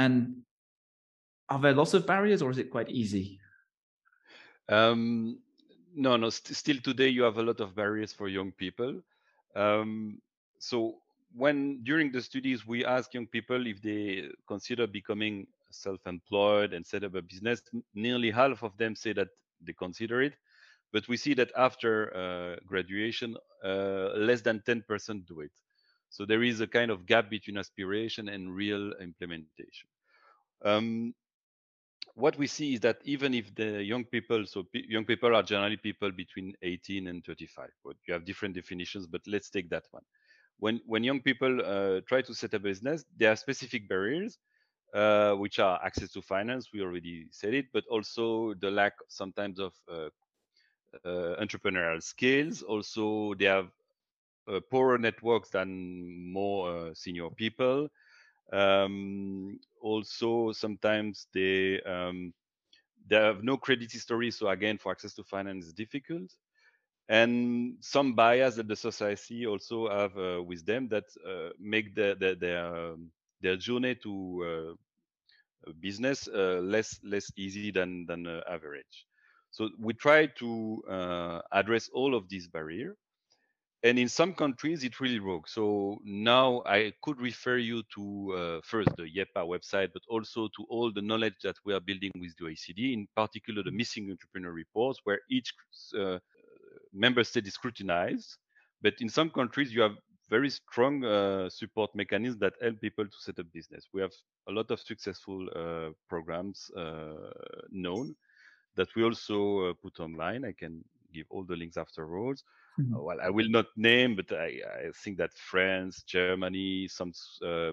And 0.00 0.38
are 1.48 1.60
there 1.60 1.74
lots 1.74 1.94
of 1.94 2.08
barriers 2.08 2.42
or 2.42 2.50
is 2.50 2.58
it 2.58 2.72
quite 2.72 2.90
easy? 2.90 3.38
Um, 4.68 5.38
no, 5.94 6.16
no. 6.16 6.28
St- 6.28 6.56
still 6.56 6.78
today, 6.82 7.06
you 7.06 7.22
have 7.22 7.38
a 7.38 7.42
lot 7.44 7.60
of 7.60 7.76
barriers 7.76 8.12
for 8.12 8.26
young 8.26 8.50
people. 8.50 9.00
Um, 9.54 10.20
so 10.58 10.96
when 11.36 11.84
during 11.84 12.10
the 12.10 12.20
studies 12.20 12.66
we 12.66 12.84
ask 12.84 13.14
young 13.14 13.28
people 13.28 13.64
if 13.68 13.80
they 13.80 14.28
consider 14.48 14.88
becoming 14.88 15.46
self-employed 15.70 16.72
and 16.72 16.84
set 16.84 17.04
up 17.04 17.14
a 17.14 17.22
business, 17.22 17.62
nearly 17.94 18.32
half 18.32 18.64
of 18.64 18.76
them 18.76 18.96
say 18.96 19.12
that 19.12 19.28
they 19.64 19.72
consider 19.72 20.20
it. 20.20 20.34
But 20.92 21.08
we 21.08 21.16
see 21.16 21.34
that 21.34 21.52
after 21.56 22.14
uh, 22.16 22.56
graduation, 22.66 23.36
uh, 23.64 24.10
less 24.16 24.40
than 24.42 24.60
10% 24.66 25.26
do 25.26 25.40
it. 25.40 25.50
So 26.10 26.24
there 26.24 26.42
is 26.42 26.60
a 26.60 26.66
kind 26.66 26.90
of 26.90 27.06
gap 27.06 27.28
between 27.30 27.58
aspiration 27.58 28.28
and 28.28 28.54
real 28.54 28.92
implementation. 29.00 29.88
Um, 30.64 31.14
what 32.14 32.38
we 32.38 32.46
see 32.46 32.74
is 32.74 32.80
that 32.80 32.98
even 33.04 33.34
if 33.34 33.54
the 33.54 33.82
young 33.82 34.04
people, 34.04 34.46
so 34.46 34.64
young 34.72 35.04
people 35.04 35.36
are 35.36 35.42
generally 35.42 35.76
people 35.76 36.10
between 36.10 36.54
18 36.62 37.08
and 37.08 37.24
35, 37.24 37.68
but 37.84 37.96
you 38.06 38.14
have 38.14 38.24
different 38.24 38.54
definitions, 38.54 39.06
but 39.06 39.20
let's 39.26 39.50
take 39.50 39.68
that 39.70 39.84
one. 39.90 40.02
When, 40.58 40.80
when 40.86 41.04
young 41.04 41.20
people 41.20 41.60
uh, 41.62 42.00
try 42.08 42.22
to 42.22 42.34
set 42.34 42.54
up 42.54 42.60
a 42.60 42.64
business, 42.64 43.04
there 43.18 43.30
are 43.32 43.36
specific 43.36 43.86
barriers, 43.86 44.38
uh, 44.94 45.34
which 45.34 45.58
are 45.58 45.78
access 45.84 46.10
to 46.12 46.22
finance, 46.22 46.70
we 46.72 46.80
already 46.80 47.26
said 47.30 47.52
it, 47.52 47.66
but 47.74 47.84
also 47.90 48.54
the 48.62 48.70
lack 48.70 48.94
sometimes 49.08 49.58
of 49.58 49.74
uh, 49.92 50.08
entrepreneurial 51.04 52.02
skills. 52.02 52.62
Also, 52.62 53.34
they 53.34 53.46
have 53.46 53.70
uh, 54.48 54.60
poorer 54.70 54.98
networks 54.98 55.50
than 55.50 56.32
more 56.32 56.70
uh, 56.88 56.94
senior 56.94 57.30
people. 57.30 57.88
Um, 58.52 59.58
also, 59.80 60.52
sometimes 60.52 61.26
they 61.34 61.80
um, 61.82 62.32
they 63.08 63.16
have 63.16 63.42
no 63.44 63.56
credit 63.56 63.92
history, 63.92 64.30
so 64.30 64.48
again, 64.48 64.78
for 64.78 64.92
access 64.92 65.14
to 65.14 65.24
finance 65.24 65.66
is 65.66 65.72
difficult. 65.72 66.32
And 67.08 67.76
some 67.80 68.14
bias 68.14 68.56
that 68.56 68.68
the 68.68 68.76
society 68.76 69.46
also 69.46 69.88
have 69.90 70.16
uh, 70.18 70.42
with 70.42 70.64
them 70.66 70.88
that 70.88 71.04
uh, 71.26 71.50
make 71.58 71.94
the, 71.94 72.16
the, 72.18 72.36
their 72.38 72.92
um, 72.92 73.10
their 73.40 73.56
journey 73.56 73.94
to 74.02 74.76
business 75.80 76.28
less 76.28 76.98
less 77.02 77.30
easy 77.36 77.70
than 77.70 78.06
than 78.06 78.26
average. 78.48 79.05
So 79.56 79.70
we 79.78 79.92
try 79.94 80.26
to 80.42 80.48
address 81.52 81.88
all 81.92 82.14
of 82.14 82.28
these 82.28 82.48
barriers 82.48 82.96
and 83.82 83.98
in 83.98 84.08
some 84.08 84.34
countries 84.34 84.84
it 84.84 85.00
really 85.00 85.20
works. 85.20 85.52
So 85.54 85.98
now 86.04 86.62
i 86.66 86.92
could 87.04 87.18
refer 87.20 87.58
you 87.58 87.82
to 87.96 88.04
uh, 88.40 88.60
first 88.64 88.90
the 88.96 89.04
YEPA 89.18 89.42
website 89.54 89.90
but 89.92 90.02
also 90.08 90.48
to 90.56 90.62
all 90.70 90.92
the 90.92 91.02
knowledge 91.02 91.38
that 91.44 91.56
we 91.64 91.74
are 91.74 91.80
building 91.90 92.12
with 92.22 92.34
the 92.38 92.44
oecd 92.46 92.80
in 92.98 93.06
particular 93.22 93.62
the 93.62 93.72
missing 93.82 94.10
entrepreneur 94.10 94.52
reports 94.52 95.00
where 95.04 95.20
each 95.30 95.50
uh, 95.98 96.18
member 96.92 97.24
state 97.24 97.46
is 97.46 97.54
scrutinized. 97.54 98.38
But 98.82 98.94
in 99.00 99.08
some 99.08 99.30
countries 99.30 99.72
you 99.74 99.82
have 99.82 99.96
very 100.30 100.50
strong 100.50 101.04
uh, 101.04 101.48
support 101.50 101.90
mechanisms 101.94 102.40
that 102.40 102.54
help 102.60 102.80
people 102.80 103.04
to 103.06 103.18
set 103.20 103.38
up 103.38 103.46
business. 103.52 103.84
We 103.94 104.00
have 104.02 104.12
a 104.48 104.52
lot 104.52 104.70
of 104.70 104.80
successful 104.80 105.48
uh, 105.54 105.90
programs 106.08 106.70
uh, 106.76 107.30
known 107.70 108.16
that 108.76 108.94
we 108.94 109.02
also 109.02 109.70
uh, 109.70 109.74
put 109.82 110.00
online 110.00 110.44
i 110.44 110.52
can 110.52 110.84
give 111.12 111.26
all 111.30 111.44
the 111.44 111.56
links 111.56 111.76
afterwards 111.76 112.44
Mm-hmm. 112.80 113.02
Well, 113.02 113.18
I 113.22 113.30
will 113.30 113.48
not 113.48 113.66
name, 113.76 114.16
but 114.16 114.30
I, 114.32 114.60
I 114.86 114.90
think 115.02 115.16
that 115.18 115.32
France, 115.34 116.02
Germany, 116.02 116.88
some 116.88 117.12
uh, 117.44 117.72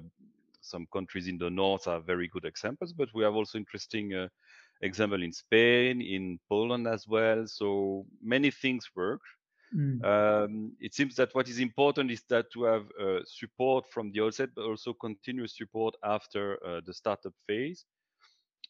some 0.61 0.87
countries 0.93 1.27
in 1.27 1.37
the 1.37 1.49
north 1.49 1.87
are 1.87 1.99
very 1.99 2.29
good 2.29 2.45
examples. 2.45 2.93
But 2.93 3.09
we 3.13 3.23
have 3.23 3.35
also 3.35 3.57
interesting 3.57 4.13
uh, 4.13 4.29
example 4.81 5.21
in 5.21 5.33
Spain, 5.33 6.01
in 6.01 6.39
Poland 6.47 6.87
as 6.87 7.05
well. 7.05 7.45
So 7.47 8.05
many 8.21 8.49
things 8.49 8.89
work. 8.95 9.19
Mm. 9.75 10.05
Um, 10.05 10.71
it 10.79 10.93
seems 10.93 11.15
that 11.15 11.35
what 11.35 11.49
is 11.49 11.59
important 11.59 12.11
is 12.11 12.23
that 12.29 12.49
to 12.51 12.63
have 12.63 12.85
uh, 13.01 13.19
support 13.25 13.85
from 13.91 14.11
the 14.11 14.21
outset, 14.21 14.49
but 14.55 14.63
also 14.63 14.93
continuous 14.93 15.57
support 15.57 15.95
after 16.03 16.57
uh, 16.65 16.79
the 16.85 16.93
startup 16.93 17.33
phase 17.45 17.83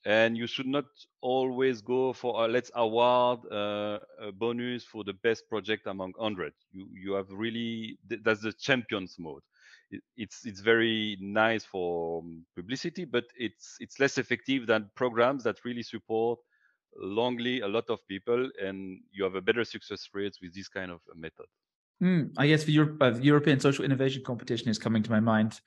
and 0.05 0.38
you 0.38 0.48
should 0.48 0.67
not 0.67 0.86
always 1.22 1.81
go 1.81 2.13
for 2.13 2.43
uh, 2.43 2.48
let's 2.48 2.72
award 2.75 3.39
uh, 3.51 4.00
a 4.19 4.31
bonus 4.31 4.83
for 4.83 5.03
the 5.03 5.13
best 5.13 5.48
project 5.48 5.88
among 5.88 6.13
100 6.17 6.53
you 6.72 6.88
you 6.93 7.13
have 7.13 7.27
really 7.31 7.98
that's 8.24 8.41
the 8.41 8.53
champions 8.53 9.15
mode. 9.17 9.41
It, 9.91 10.01
it's 10.17 10.45
it's 10.45 10.60
very 10.60 11.17
nice 11.22 11.63
for 11.63 12.22
um, 12.22 12.45
publicity 12.55 13.05
but 13.05 13.25
it's 13.38 13.77
it's 13.79 14.00
less 14.00 14.17
effective 14.17 14.67
than 14.67 14.89
programs 14.95 15.43
that 15.43 15.63
really 15.63 15.83
support 15.83 16.39
longly 17.01 17.63
a 17.63 17.67
lot 17.67 17.89
of 17.89 18.05
people 18.07 18.50
and 18.62 19.00
you 19.12 19.24
have 19.24 19.36
a 19.36 19.41
better 19.41 19.63
success 19.63 20.10
rates 20.13 20.39
with 20.41 20.53
this 20.53 20.67
kind 20.67 20.91
of 20.91 21.00
method. 21.15 21.45
Mm, 22.01 22.33
i 22.38 22.48
guess 22.48 22.65
the 22.65 22.74
Europe, 22.74 23.01
uh, 23.01 23.13
european 23.22 23.60
social 23.60 23.86
innovation 23.86 24.24
competition 24.25 24.67
is 24.67 24.77
coming 24.77 25.03
to 25.03 25.12
my 25.12 25.22
mind 25.22 25.62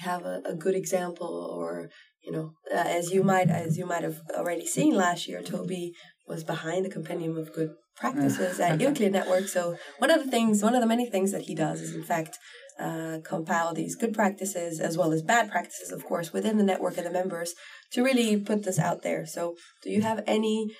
have 0.00 0.24
a, 0.24 0.42
a 0.44 0.54
good 0.54 0.74
example 0.74 1.50
or 1.56 1.90
you 2.22 2.32
know 2.32 2.52
uh, 2.72 2.76
as 2.76 3.10
you 3.10 3.22
might 3.22 3.48
as 3.48 3.76
you 3.76 3.86
might 3.86 4.02
have 4.02 4.20
already 4.34 4.66
seen 4.66 4.94
last 4.94 5.28
year 5.28 5.42
toby 5.42 5.92
was 6.26 6.44
behind 6.44 6.84
the 6.84 6.90
compendium 6.90 7.36
of 7.36 7.52
good 7.52 7.70
practices 7.96 8.60
at 8.64 8.80
euclid 8.80 9.12
network. 9.12 9.48
So 9.48 9.76
one 9.98 10.10
of 10.10 10.24
the 10.24 10.30
things 10.30 10.62
one 10.62 10.74
of 10.74 10.80
the 10.80 10.86
many 10.86 11.08
things 11.08 11.32
that 11.32 11.42
he 11.42 11.54
does 11.54 11.80
is 11.80 11.94
in 11.94 12.02
fact 12.02 12.38
uh, 12.78 13.18
compile 13.24 13.74
these 13.74 13.96
good 13.96 14.14
practices 14.14 14.78
as 14.78 14.96
well 14.96 15.12
as 15.12 15.22
bad 15.22 15.50
practices 15.50 15.90
of 15.90 16.04
course 16.04 16.32
within 16.32 16.58
the 16.58 16.64
network 16.64 16.96
and 16.96 17.06
the 17.06 17.10
members 17.10 17.54
to 17.92 18.04
really 18.04 18.36
put 18.36 18.64
this 18.64 18.78
out 18.78 19.02
there. 19.02 19.26
So 19.26 19.56
do 19.82 19.90
you 19.90 20.02
have 20.02 20.22
any 20.26 20.70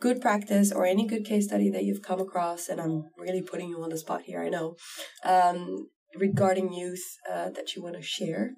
good 0.00 0.20
practice 0.20 0.72
or 0.72 0.84
any 0.84 1.06
good 1.06 1.24
case 1.24 1.46
study 1.46 1.70
that 1.70 1.84
you've 1.84 2.02
come 2.02 2.20
across? 2.20 2.68
And 2.68 2.80
i'm 2.80 3.04
really 3.18 3.42
putting 3.42 3.68
you 3.68 3.82
on 3.82 3.90
the 3.90 3.98
spot 3.98 4.22
here 4.22 4.42
i 4.42 4.48
know. 4.48 4.76
Um, 5.24 5.88
regarding 6.18 6.72
youth 6.72 7.04
uh, 7.30 7.50
that 7.50 7.74
you 7.74 7.82
want 7.82 7.96
to 7.96 8.02
share, 8.02 8.52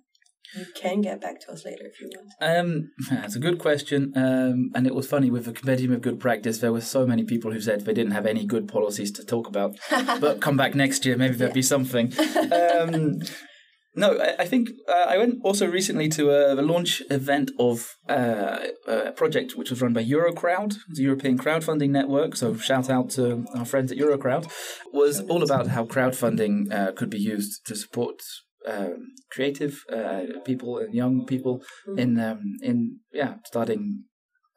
you 0.57 0.67
can 0.77 1.01
get 1.01 1.21
back 1.21 1.41
to 1.41 1.53
us 1.53 1.65
later 1.65 1.85
if 1.85 2.01
you 2.01 2.11
want. 2.15 2.31
Um, 2.41 2.91
that's 3.11 3.37
a 3.37 3.41
good 3.41 3.59
question. 3.59 4.13
Um, 4.15 4.71
and 4.75 4.87
it 4.87 4.95
was 4.95 5.07
funny 5.07 5.31
with 5.31 5.47
the 5.47 5.53
compendium 5.53 5.93
of 5.93 6.03
good 6.03 6.21
practice. 6.21 6.59
There 6.59 6.73
were 6.73 6.81
so 6.81 7.07
many 7.07 7.25
people 7.25 7.53
who 7.53 7.61
said 7.61 7.85
they 7.85 7.95
didn't 7.95 8.13
have 8.13 8.27
any 8.27 8.45
good 8.45 8.69
policies 8.69 9.11
to 9.13 9.25
talk 9.25 9.49
about. 9.49 9.77
but 10.21 10.41
come 10.41 10.57
back 10.57 10.75
next 10.75 11.05
year, 11.05 11.17
maybe 11.17 11.35
there'll 11.35 11.51
yeah. 11.51 11.55
be 11.55 11.63
something. 11.63 12.13
Um, 12.53 13.21
no, 13.95 14.19
I, 14.19 14.43
I 14.43 14.45
think 14.47 14.71
uh, 14.89 15.07
I 15.09 15.19
went 15.19 15.41
also 15.45 15.67
recently 15.67 16.09
to 16.11 16.31
a, 16.31 16.63
launch 16.63 17.03
event 17.11 17.51
of 17.59 17.97
uh, 18.09 18.59
a 18.87 19.13
project 19.13 19.57
which 19.57 19.71
was 19.71 19.81
run 19.83 19.93
by 19.93 20.05
Eurocrowd, 20.05 20.77
the 20.89 21.03
European 21.03 21.39
crowdfunding 21.39 21.91
network. 21.91 22.37
So 22.37 22.57
shout 22.57 22.91
out 22.91 23.11
to 23.11 23.45
our 23.55 23.65
friends 23.65 23.93
at 23.93 23.99
Eurocrowd. 23.99 24.51
Was 24.93 25.21
all 25.21 25.43
about 25.43 25.69
how 25.69 25.85
crowdfunding 25.85 26.73
uh, 26.73 26.93
could 26.93 27.11
be 27.11 27.19
used 27.19 27.65
to 27.67 27.77
support 27.77 28.21
um, 28.67 29.13
creative 29.31 29.83
uh, 29.93 30.23
people 30.45 30.79
and 30.79 30.95
young 30.95 31.27
people 31.27 31.63
mm. 31.89 31.99
in 31.99 32.19
um, 32.19 32.41
in 32.63 33.01
yeah 33.13 33.35
starting 33.45 34.05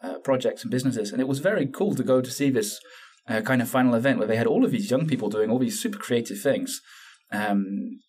uh, 0.02 0.20
projects 0.20 0.64
and 0.64 0.72
businesses. 0.72 1.12
And 1.12 1.22
it 1.22 1.28
was 1.28 1.40
very 1.40 1.68
cool 1.68 1.96
to 1.96 2.04
go 2.04 2.22
to 2.22 2.32
see 2.32 2.50
this 2.50 2.80
uh, 3.28 3.42
kind 3.42 3.62
of 3.62 3.70
final 3.70 3.96
event 3.96 4.20
where 4.20 4.28
they 4.28 4.38
had 4.38 4.48
all 4.48 4.66
of 4.66 4.72
these 4.72 4.90
young 4.90 5.08
people 5.08 5.30
doing 5.30 5.50
all 5.50 5.60
these 5.60 5.80
super 5.80 5.98
creative 5.98 6.40
things. 6.40 6.82
Um, 7.32 8.00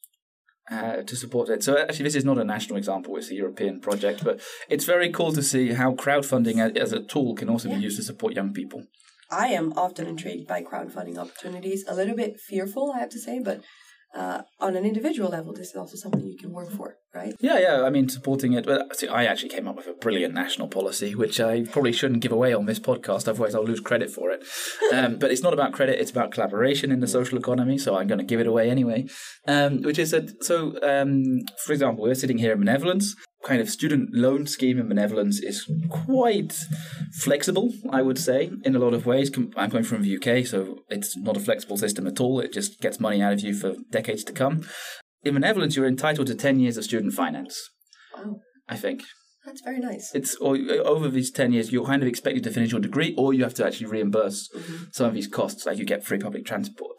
uh, 0.71 1.03
to 1.03 1.17
support 1.17 1.49
it. 1.49 1.63
So 1.63 1.79
actually, 1.79 2.05
this 2.05 2.15
is 2.15 2.25
not 2.25 2.39
a 2.39 2.45
national 2.45 2.77
example; 2.77 3.17
it's 3.17 3.31
a 3.31 3.35
European 3.35 3.81
project. 3.81 4.25
But 4.25 4.41
it's 4.69 4.85
very 4.85 5.11
cool 5.11 5.33
to 5.33 5.43
see 5.43 5.73
how 5.73 5.95
crowdfunding 5.95 6.77
as 6.77 6.93
a 6.93 7.01
tool 7.01 7.35
can 7.35 7.49
also 7.49 7.69
yeah. 7.69 7.77
be 7.77 7.83
used 7.83 7.97
to 7.99 8.03
support 8.03 8.35
young 8.35 8.53
people. 8.53 8.85
I 9.31 9.49
am 9.49 9.75
often 9.77 10.07
intrigued 10.07 10.47
by 10.49 10.63
crowdfunding 10.63 11.19
opportunities. 11.19 11.85
A 11.87 11.95
little 11.95 12.17
bit 12.17 12.41
fearful, 12.41 12.93
I 12.93 13.01
have 13.01 13.11
to 13.11 13.19
say, 13.19 13.41
but 13.41 13.63
uh, 14.15 14.43
on 14.59 14.75
an 14.75 14.85
individual 14.85 15.29
level, 15.29 15.53
this 15.53 15.71
is 15.71 15.77
also 15.77 15.97
something 15.97 16.27
you 16.27 16.37
can 16.37 16.51
work 16.51 16.71
for, 16.71 16.97
right? 17.15 17.35
Yeah, 17.41 17.59
yeah. 17.59 17.83
I 17.83 17.91
mean, 17.91 18.09
supporting 18.09 18.55
it. 18.55 18.65
But 18.65 18.97
see, 18.97 19.07
I 19.07 19.25
actually 19.25 19.51
came 19.51 19.69
up 19.69 19.77
with 19.77 19.87
a 19.87 19.93
brilliant 19.93 20.35
national 20.35 20.69
policy, 20.69 21.15
which 21.15 21.41
I 21.41 21.65
probably 21.65 21.93
shouldn't 21.93 22.23
give 22.23 22.33
away 22.33 22.55
on 22.55 22.67
this 22.67 22.81
podcast, 22.81 23.29
otherwise 23.29 23.55
I'll 23.55 23.65
lose 23.65 23.81
credit 23.81 24.11
for 24.11 24.31
it. 24.31 24.45
Um, 24.91 25.19
but 25.19 25.31
it's 25.31 25.43
not 25.43 25.53
about 25.53 25.73
credit; 25.73 26.01
it's 26.01 26.11
about 26.11 26.31
collaboration 26.31 26.91
in 26.91 27.01
the 27.01 27.07
social 27.07 27.37
economy. 27.37 27.77
So 27.77 27.97
I'm 27.97 28.07
going 28.07 28.21
to 28.21 28.25
give 28.25 28.41
it 28.41 28.47
away 28.47 28.71
anyway. 28.71 29.07
Um, 29.47 29.83
which 29.83 29.99
is 29.99 30.13
that. 30.13 30.43
So, 30.43 30.79
um, 30.83 31.41
for 31.63 31.75
example, 31.75 32.05
we're 32.05 32.15
sitting 32.15 32.39
here 32.39 32.53
in 32.53 32.61
benevolence 32.61 33.15
kind 33.45 33.61
of 33.61 33.71
student 33.71 34.11
loan 34.13 34.47
scheme 34.47 34.79
in 34.79 34.89
benevolence 34.89 35.41
is 35.41 35.71
quite 35.89 36.53
flexible, 37.23 37.73
I 37.91 38.03
would 38.03 38.19
say, 38.19 38.51
in 38.65 38.75
a 38.75 38.79
lot 38.79 38.95
of 38.95 39.07
ways. 39.07 39.31
I'm 39.57 39.71
coming 39.71 39.85
from 39.85 40.03
the 40.03 40.17
UK, 40.17 40.45
so 40.47 40.81
it's 40.89 41.17
not 41.17 41.37
a 41.37 41.41
flexible 41.41 41.77
system 41.79 42.07
at 42.07 42.21
all. 42.21 42.41
It 42.41 42.53
just 42.53 42.81
gets 42.81 42.99
money 43.01 43.23
out 43.23 43.35
of 43.35 43.41
you 43.41 43.55
for 43.55 43.77
decades 43.91 44.25
to 44.25 44.33
come. 44.33 44.63
in 45.25 45.35
the 45.35 45.41
Netherlands, 45.41 45.77
you're 45.77 45.87
entitled 45.87 46.29
to 46.29 46.35
10 46.35 46.61
years 46.61 46.77
of 46.77 46.85
student 46.85 47.13
finance, 47.13 47.71
Oh, 48.17 48.41
I 48.69 48.77
think. 48.77 49.03
that's 49.45 49.61
very 49.63 49.81
nice. 49.81 50.15
It's 50.15 50.37
or, 50.37 50.57
over 50.85 51.09
these 51.09 51.31
10 51.33 51.53
years, 51.53 51.73
you're 51.73 51.85
kind 51.85 52.03
of 52.03 52.09
expected 52.09 52.45
to 52.45 52.51
finish 52.51 52.71
your 52.71 52.81
degree, 52.81 53.15
or 53.19 53.35
you 53.35 53.43
have 53.43 53.55
to 53.55 53.67
actually 53.67 53.87
reimburse 53.87 54.49
Mhm. 54.55 54.95
some 54.95 55.07
of 55.07 55.15
these 55.15 55.27
costs, 55.27 55.67
like 55.67 55.77
you 55.79 55.85
get 55.85 56.05
free 56.05 56.19
public 56.19 56.47
transport. 56.47 56.99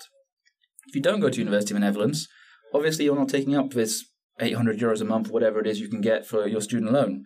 If 0.88 0.96
you 0.96 1.02
don't 1.02 1.22
go 1.22 1.30
to 1.30 1.40
university 1.40 1.74
Netherlands, 1.80 2.28
obviously 2.74 3.06
you're 3.06 3.16
not 3.16 3.30
taking 3.30 3.56
up 3.56 3.72
this 3.72 4.04
800 4.40 4.80
euros 4.80 5.02
a 5.02 5.06
month, 5.06 5.30
whatever 5.30 5.60
it 5.60 5.68
is 5.68 5.80
you 5.80 5.90
can 5.90 6.02
get 6.02 6.26
for 6.26 6.48
your 6.48 6.62
student 6.62 6.92
loan. 6.92 7.24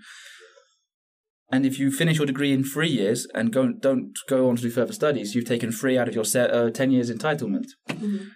And 1.52 1.66
if 1.66 1.78
you 1.80 1.92
finish 1.92 2.18
your 2.18 2.26
degree 2.26 2.52
in 2.52 2.64
three 2.64 2.90
years 2.90 3.28
and 3.36 3.52
go, 3.54 3.72
don't 3.72 4.18
go 4.28 4.50
on 4.50 4.56
to 4.56 4.62
do 4.64 4.70
further 4.72 4.94
studies, 4.94 5.36
you've 5.36 5.46
taken 5.46 5.72
three 5.72 5.98
out 5.98 6.08
of 6.08 6.16
your 6.16 6.26
se- 6.26 6.50
uh, 6.50 6.70
10 6.72 6.92
years 6.92 7.12
entitlement. 7.12 7.66
Mhm. 7.90 8.28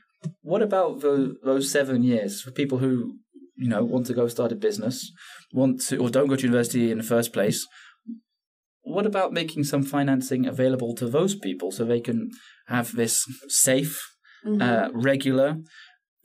What 0.42 0.62
about 0.62 1.02
the, 1.02 1.36
those 1.44 1.72
seven 1.72 2.04
years 2.04 2.42
for 2.42 2.52
people 2.52 2.78
who, 2.80 3.16
you 3.56 3.70
know, 3.70 3.84
want 3.84 4.06
to 4.08 4.14
go 4.14 4.28
start 4.28 4.52
a 4.52 4.56
business, 4.56 5.12
want 5.52 5.82
to, 5.88 5.98
or 5.98 6.10
don't 6.10 6.28
go 6.28 6.36
to 6.36 6.44
university 6.46 6.92
in 6.92 6.98
the 7.00 7.04
first 7.04 7.34
place? 7.34 7.66
What 8.82 9.06
about 9.06 9.34
making 9.34 9.64
some 9.64 9.84
financing 9.84 10.46
available 10.46 10.94
to 10.96 11.08
those 11.10 11.36
people 11.36 11.72
so 11.72 11.84
they 11.84 12.00
can 12.02 12.30
have 12.68 12.96
this 12.96 13.26
safe, 13.48 14.00
Mhm. 14.46 14.62
uh, 14.62 14.90
regular, 14.94 15.58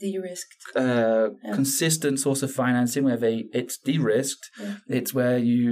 De-risked. 0.03 0.63
uh, 0.77 1.29
Yeah. 1.45 1.55
consistent 1.61 2.17
source 2.27 2.43
of 2.47 2.51
financing 2.65 3.03
where 3.09 3.21
they 3.25 3.37
it's 3.61 3.77
de-risked. 3.89 4.45
Yeah. 4.61 4.75
It's 4.99 5.13
where 5.19 5.39
you 5.53 5.67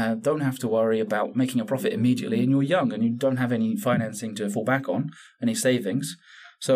uh, 0.00 0.14
don't 0.28 0.44
have 0.48 0.58
to 0.62 0.68
worry 0.78 1.00
about 1.00 1.36
making 1.42 1.60
a 1.60 1.64
profit 1.72 1.92
immediately, 1.92 2.40
and 2.42 2.50
you're 2.52 2.70
young 2.76 2.88
and 2.94 3.02
you 3.04 3.10
don't 3.24 3.40
have 3.44 3.52
any 3.58 3.70
financing 3.88 4.34
to 4.36 4.48
fall 4.54 4.64
back 4.72 4.84
on, 4.94 5.10
any 5.44 5.54
savings. 5.54 6.06
So, 6.68 6.74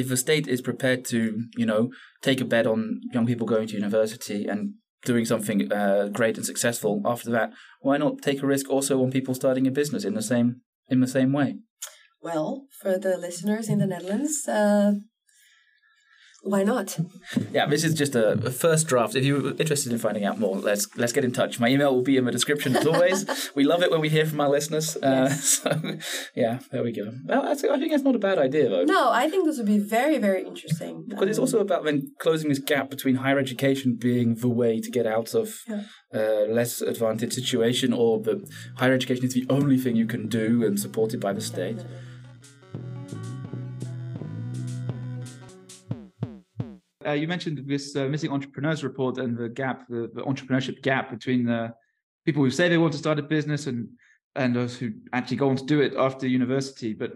if 0.00 0.06
the 0.08 0.16
state 0.26 0.46
is 0.54 0.60
prepared 0.70 1.00
to, 1.12 1.18
you 1.60 1.66
know, 1.70 1.82
take 2.26 2.40
a 2.40 2.44
bet 2.44 2.66
on 2.66 3.00
young 3.14 3.26
people 3.26 3.46
going 3.46 3.68
to 3.68 3.76
university 3.82 4.40
and 4.50 4.60
doing 5.10 5.24
something 5.32 5.58
uh, 5.80 6.08
great 6.18 6.36
and 6.36 6.46
successful 6.46 6.94
after 7.04 7.30
that, 7.36 7.48
why 7.86 7.96
not 7.98 8.22
take 8.22 8.42
a 8.42 8.46
risk 8.54 8.66
also 8.70 8.94
on 9.02 9.10
people 9.16 9.34
starting 9.34 9.66
a 9.66 9.70
business 9.80 10.04
in 10.04 10.14
the 10.14 10.22
same 10.32 10.48
in 10.92 10.98
the 11.00 11.12
same 11.18 11.32
way? 11.32 11.50
Well, 12.20 12.48
for 12.80 12.98
the 12.98 13.16
listeners 13.26 13.68
in 13.68 13.78
the 13.78 13.86
Netherlands, 13.86 14.48
uh, 14.48 14.92
why 16.44 16.62
not? 16.62 16.96
Yeah, 17.52 17.66
this 17.66 17.84
is 17.84 17.94
just 17.94 18.14
a, 18.14 18.36
first 18.50 18.86
draft. 18.86 19.14
If 19.16 19.24
you're 19.24 19.50
interested 19.50 19.92
in 19.92 19.98
finding 19.98 20.24
out 20.24 20.38
more, 20.38 20.56
let's 20.56 20.86
let's 20.96 21.12
get 21.12 21.24
in 21.24 21.32
touch. 21.32 21.58
My 21.58 21.68
email 21.68 21.94
will 21.94 22.02
be 22.02 22.16
in 22.16 22.24
the 22.24 22.32
description 22.32 22.76
as 22.76 22.86
always. 22.86 23.50
we 23.54 23.64
love 23.64 23.82
it 23.82 23.90
when 23.90 24.00
we 24.00 24.08
hear 24.08 24.26
from 24.26 24.40
our 24.40 24.48
listeners. 24.48 24.96
Uh, 24.96 25.28
Yes. 25.28 25.44
so, 25.62 25.70
yeah, 26.34 26.58
there 26.70 26.82
we 26.82 26.92
go. 26.92 27.10
Well, 27.26 27.42
that's, 27.42 27.64
I 27.64 27.78
think 27.78 27.90
that's 27.92 28.02
not 28.02 28.14
a 28.14 28.18
bad 28.18 28.38
idea 28.38 28.68
though. 28.68 28.84
No, 28.84 29.10
I 29.10 29.28
think 29.30 29.46
this 29.46 29.56
would 29.58 29.66
be 29.66 29.78
very, 29.78 30.18
very 30.18 30.44
interesting. 30.44 31.04
Because 31.08 31.28
it's 31.28 31.38
Um, 31.38 31.44
also 31.44 31.58
about 31.60 31.84
then 31.84 32.12
closing 32.20 32.48
this 32.50 32.58
gap 32.58 32.90
between 32.90 33.16
higher 33.16 33.38
education 33.38 33.96
being 33.98 34.34
the 34.36 34.48
way 34.48 34.80
to 34.80 34.90
get 34.90 35.06
out 35.06 35.34
of 35.34 35.60
Yeah. 35.68 35.82
uh, 36.14 36.44
less 36.52 36.80
advantaged 36.82 37.32
situation, 37.32 37.92
or 37.92 38.20
the 38.20 38.36
higher 38.76 38.92
education 38.92 39.24
is 39.24 39.34
the 39.34 39.46
only 39.48 39.78
thing 39.78 39.96
you 39.96 40.06
can 40.06 40.28
do 40.28 40.64
and 40.66 40.78
supported 40.78 41.20
by 41.20 41.32
the 41.32 41.40
state. 41.40 41.78
Uh, 47.06 47.12
you 47.12 47.28
mentioned 47.28 47.62
this 47.66 47.96
uh, 47.96 48.06
missing 48.06 48.30
entrepreneurs 48.30 48.82
report 48.82 49.18
and 49.18 49.36
the 49.36 49.48
gap, 49.48 49.86
the, 49.88 50.10
the 50.14 50.22
entrepreneurship 50.22 50.82
gap 50.82 51.10
between 51.10 51.44
the 51.44 51.72
people 52.24 52.42
who 52.42 52.50
say 52.50 52.68
they 52.68 52.78
want 52.78 52.92
to 52.92 52.98
start 52.98 53.18
a 53.18 53.22
business 53.22 53.66
and 53.66 53.88
and 54.36 54.56
those 54.56 54.76
who 54.76 54.90
actually 55.12 55.36
go 55.36 55.48
on 55.48 55.56
to 55.56 55.64
do 55.64 55.80
it 55.80 55.94
after 55.96 56.26
university. 56.26 56.92
But 56.92 57.12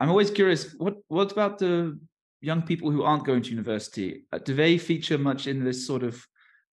I'm 0.00 0.10
always 0.10 0.30
curious, 0.30 0.74
what 0.74 0.96
what 1.08 1.32
about 1.32 1.58
the 1.58 1.98
young 2.40 2.62
people 2.62 2.90
who 2.90 3.02
aren't 3.02 3.24
going 3.24 3.42
to 3.42 3.50
university? 3.50 4.24
Uh, 4.32 4.38
do 4.38 4.54
they 4.54 4.76
feature 4.78 5.18
much 5.18 5.46
in 5.46 5.64
this 5.64 5.86
sort 5.86 6.02
of 6.02 6.26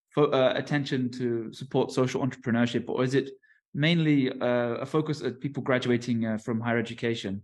fo- 0.10 0.32
uh, 0.32 0.54
attention 0.56 1.12
to 1.12 1.54
support 1.54 1.92
social 1.92 2.26
entrepreneurship, 2.26 2.86
or 2.88 3.04
is 3.04 3.14
it 3.14 3.30
mainly 3.74 4.32
uh, 4.42 4.82
a 4.82 4.86
focus 4.86 5.22
at 5.22 5.40
people 5.40 5.64
graduating 5.64 6.26
uh, 6.26 6.38
from 6.38 6.60
higher 6.60 6.80
education? 6.80 7.44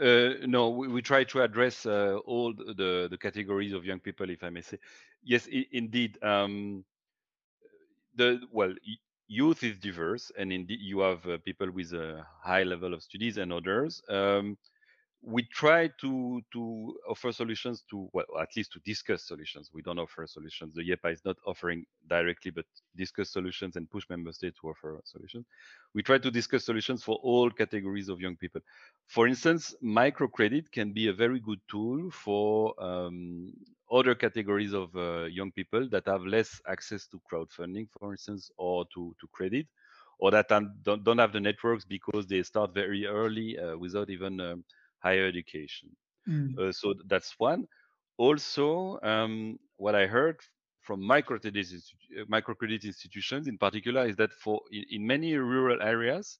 Uh, 0.00 0.34
no, 0.46 0.70
we, 0.70 0.88
we 0.88 1.02
try 1.02 1.24
to 1.24 1.42
address 1.42 1.86
uh, 1.86 2.16
all 2.24 2.52
the, 2.54 3.08
the 3.10 3.18
categories 3.18 3.72
of 3.72 3.84
young 3.84 4.00
people, 4.00 4.28
if 4.30 4.42
I 4.42 4.50
may 4.50 4.62
say. 4.62 4.78
Yes, 5.22 5.48
i- 5.52 5.66
indeed. 5.72 6.22
Um, 6.22 6.84
the 8.14 8.40
well, 8.50 8.74
youth 9.28 9.62
is 9.62 9.78
diverse, 9.78 10.30
and 10.36 10.52
indeed 10.52 10.80
you 10.80 11.00
have 11.00 11.26
uh, 11.26 11.38
people 11.44 11.70
with 11.70 11.92
a 11.92 12.26
high 12.42 12.62
level 12.62 12.94
of 12.94 13.02
studies 13.02 13.38
and 13.38 13.52
others. 13.52 14.02
Um, 14.08 14.56
we 15.24 15.44
try 15.44 15.88
to 16.00 16.42
to 16.52 16.96
offer 17.08 17.30
solutions 17.32 17.84
to 17.90 18.08
well, 18.12 18.26
at 18.40 18.48
least 18.56 18.72
to 18.72 18.80
discuss 18.80 19.22
solutions. 19.22 19.70
We 19.72 19.82
don't 19.82 19.98
offer 19.98 20.26
solutions. 20.26 20.74
The 20.74 20.82
YEPA 20.82 21.12
is 21.12 21.24
not 21.24 21.36
offering 21.46 21.84
directly, 22.08 22.50
but 22.50 22.64
discuss 22.96 23.30
solutions 23.30 23.76
and 23.76 23.88
push 23.88 24.04
member 24.10 24.32
states 24.32 24.58
to 24.60 24.68
offer 24.70 25.00
solutions. 25.04 25.46
We 25.94 26.02
try 26.02 26.18
to 26.18 26.30
discuss 26.30 26.64
solutions 26.64 27.04
for 27.04 27.16
all 27.22 27.50
categories 27.50 28.08
of 28.08 28.20
young 28.20 28.36
people. 28.36 28.62
For 29.06 29.28
instance, 29.28 29.74
microcredit 29.82 30.72
can 30.72 30.92
be 30.92 31.06
a 31.06 31.12
very 31.12 31.38
good 31.38 31.60
tool 31.70 32.10
for 32.10 32.74
um, 32.82 33.52
other 33.92 34.16
categories 34.16 34.72
of 34.72 34.94
uh, 34.96 35.24
young 35.24 35.52
people 35.52 35.88
that 35.90 36.06
have 36.06 36.22
less 36.22 36.60
access 36.66 37.06
to 37.08 37.20
crowdfunding, 37.30 37.88
for 38.00 38.10
instance, 38.10 38.50
or 38.56 38.86
to, 38.94 39.14
to 39.20 39.28
credit, 39.28 39.66
or 40.18 40.32
that 40.32 40.48
don't, 40.48 41.04
don't 41.04 41.18
have 41.18 41.32
the 41.32 41.40
networks 41.40 41.84
because 41.84 42.26
they 42.26 42.42
start 42.42 42.74
very 42.74 43.06
early 43.06 43.58
uh, 43.58 43.76
without 43.76 44.10
even 44.10 44.40
um, 44.40 44.64
higher 45.02 45.26
education. 45.26 45.90
Uh, 46.58 46.72
so 46.72 46.94
that's 47.06 47.34
one. 47.38 47.66
Also, 48.18 48.98
um, 49.02 49.58
what 49.76 49.94
I 49.94 50.06
heard 50.06 50.36
from 50.82 51.00
microcredit, 51.00 51.56
institu- 51.56 52.22
uh, 52.22 52.24
microcredit 52.26 52.84
institutions 52.84 53.46
in 53.48 53.58
particular 53.58 54.06
is 54.06 54.16
that 54.16 54.32
for 54.32 54.60
in, 54.70 54.84
in 54.90 55.06
many 55.06 55.34
rural 55.36 55.82
areas, 55.82 56.38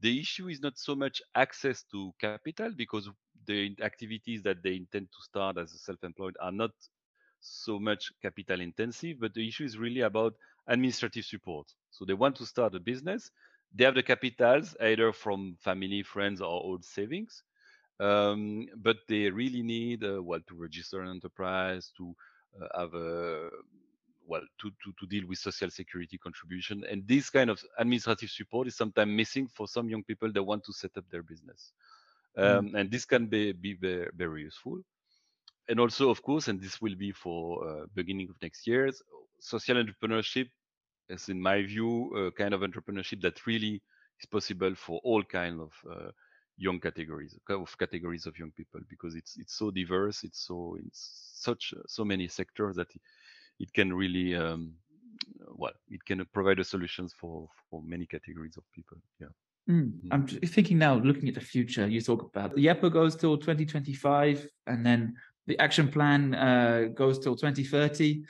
the 0.00 0.20
issue 0.20 0.48
is 0.48 0.60
not 0.62 0.78
so 0.78 0.94
much 0.96 1.22
access 1.34 1.84
to 1.92 2.12
capital 2.20 2.60
because 2.66 3.00
the 3.38 3.68
activities 3.74 4.36
that 4.36 4.56
they 4.56 4.70
intend 4.70 5.06
to 5.06 5.22
start 5.22 5.56
as 5.56 5.72
a 5.72 5.78
self-employed 5.78 6.36
are 6.40 6.52
not 6.52 6.70
so 7.40 7.78
much 7.78 8.12
capital 8.22 8.60
intensive, 8.60 9.18
but 9.20 9.34
the 9.34 9.46
issue 9.46 9.64
is 9.64 9.78
really 9.78 10.00
about 10.00 10.34
administrative 10.66 11.24
support. 11.24 11.66
So 11.90 12.04
they 12.04 12.14
want 12.14 12.36
to 12.36 12.46
start 12.46 12.74
a 12.74 12.80
business. 12.80 13.30
They 13.74 13.84
have 13.84 13.94
the 13.94 14.02
capitals 14.02 14.76
either 14.80 15.12
from 15.12 15.56
family, 15.60 16.02
friends, 16.02 16.40
or 16.40 16.48
old 16.48 16.84
savings, 16.84 17.42
um, 18.02 18.66
but 18.76 18.96
they 19.08 19.30
really 19.30 19.62
need 19.62 20.04
uh, 20.04 20.22
well 20.22 20.40
to 20.48 20.54
register 20.54 21.00
an 21.02 21.10
enterprise, 21.10 21.92
to 21.96 22.14
uh, 22.60 22.80
have 22.80 22.94
a 22.94 23.48
well 24.26 24.42
to, 24.60 24.70
to 24.82 24.92
to 24.98 25.06
deal 25.06 25.26
with 25.28 25.38
social 25.38 25.70
security 25.70 26.18
contribution, 26.18 26.84
and 26.90 27.06
this 27.06 27.30
kind 27.30 27.50
of 27.50 27.62
administrative 27.78 28.30
support 28.30 28.66
is 28.66 28.76
sometimes 28.76 29.10
missing 29.10 29.46
for 29.46 29.66
some 29.68 29.88
young 29.88 30.04
people 30.04 30.32
that 30.32 30.42
want 30.42 30.64
to 30.64 30.72
set 30.72 30.96
up 30.96 31.04
their 31.10 31.22
business, 31.22 31.72
um, 32.36 32.74
and 32.74 32.90
this 32.90 33.04
can 33.04 33.26
be 33.26 33.52
be 33.52 33.74
very, 33.74 34.08
very 34.14 34.42
useful. 34.42 34.78
And 35.68 35.78
also 35.78 36.10
of 36.10 36.22
course 36.22 36.48
and 36.48 36.60
this 36.60 36.80
will 36.82 36.96
be 36.96 37.12
for 37.12 37.42
uh, 37.68 37.86
beginning 37.94 38.28
of 38.28 38.36
next 38.42 38.66
year 38.66 38.90
social 39.42 39.76
entrepreneurship 39.76 40.48
is 41.08 41.28
in 41.28 41.40
my 41.40 41.62
view 41.62 42.14
a 42.16 42.32
kind 42.32 42.54
of 42.54 42.60
entrepreneurship 42.60 43.20
that 43.22 43.46
really 43.46 43.82
is 44.20 44.26
possible 44.30 44.74
for 44.74 45.00
all 45.04 45.22
kind 45.22 45.60
of 45.60 45.72
uh, 45.90 46.10
young 46.56 46.78
categories 46.78 47.36
of 47.48 47.78
categories 47.78 48.26
of 48.26 48.38
young 48.38 48.52
people 48.52 48.80
because 48.88 49.14
it's 49.14 49.36
it's 49.38 49.54
so 49.54 49.70
diverse 49.70 50.22
it's 50.22 50.46
so 50.46 50.76
it's 50.84 51.30
such 51.34 51.74
uh, 51.76 51.82
so 51.86 52.04
many 52.04 52.28
sectors 52.28 52.76
that 52.76 52.88
it, 53.58 53.72
can 53.72 53.92
really 53.92 54.34
um, 54.34 54.72
well 55.54 55.72
it 55.90 56.04
can 56.04 56.24
provide 56.32 56.58
the 56.58 56.64
solutions 56.64 57.14
for 57.18 57.48
for 57.70 57.82
many 57.82 58.06
categories 58.06 58.56
of 58.56 58.64
people 58.74 58.98
yeah 59.20 59.28
Mm. 59.70 59.92
I'm 60.10 60.26
thinking 60.26 60.78
now, 60.78 60.96
looking 60.96 61.28
at 61.28 61.34
the 61.34 61.40
future. 61.40 61.86
You 61.86 62.00
talk 62.00 62.22
about 62.22 62.54
the 62.54 62.66
YEPA 62.66 62.92
goes 62.92 63.14
till 63.14 63.36
2025, 63.36 64.48
and 64.66 64.84
then 64.84 65.14
the 65.46 65.58
action 65.58 65.88
plan 65.88 66.34
uh, 66.34 66.88
goes 66.94 67.18
till 67.20 67.36
2030. 67.36 68.24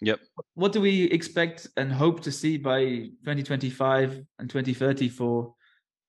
Yep. 0.00 0.20
What 0.54 0.72
do 0.72 0.80
we 0.80 1.04
expect 1.04 1.68
and 1.76 1.90
hope 1.90 2.20
to 2.20 2.30
see 2.30 2.58
by 2.58 2.84
2025 3.24 4.22
and 4.38 4.50
2030 4.50 5.08
for 5.08 5.54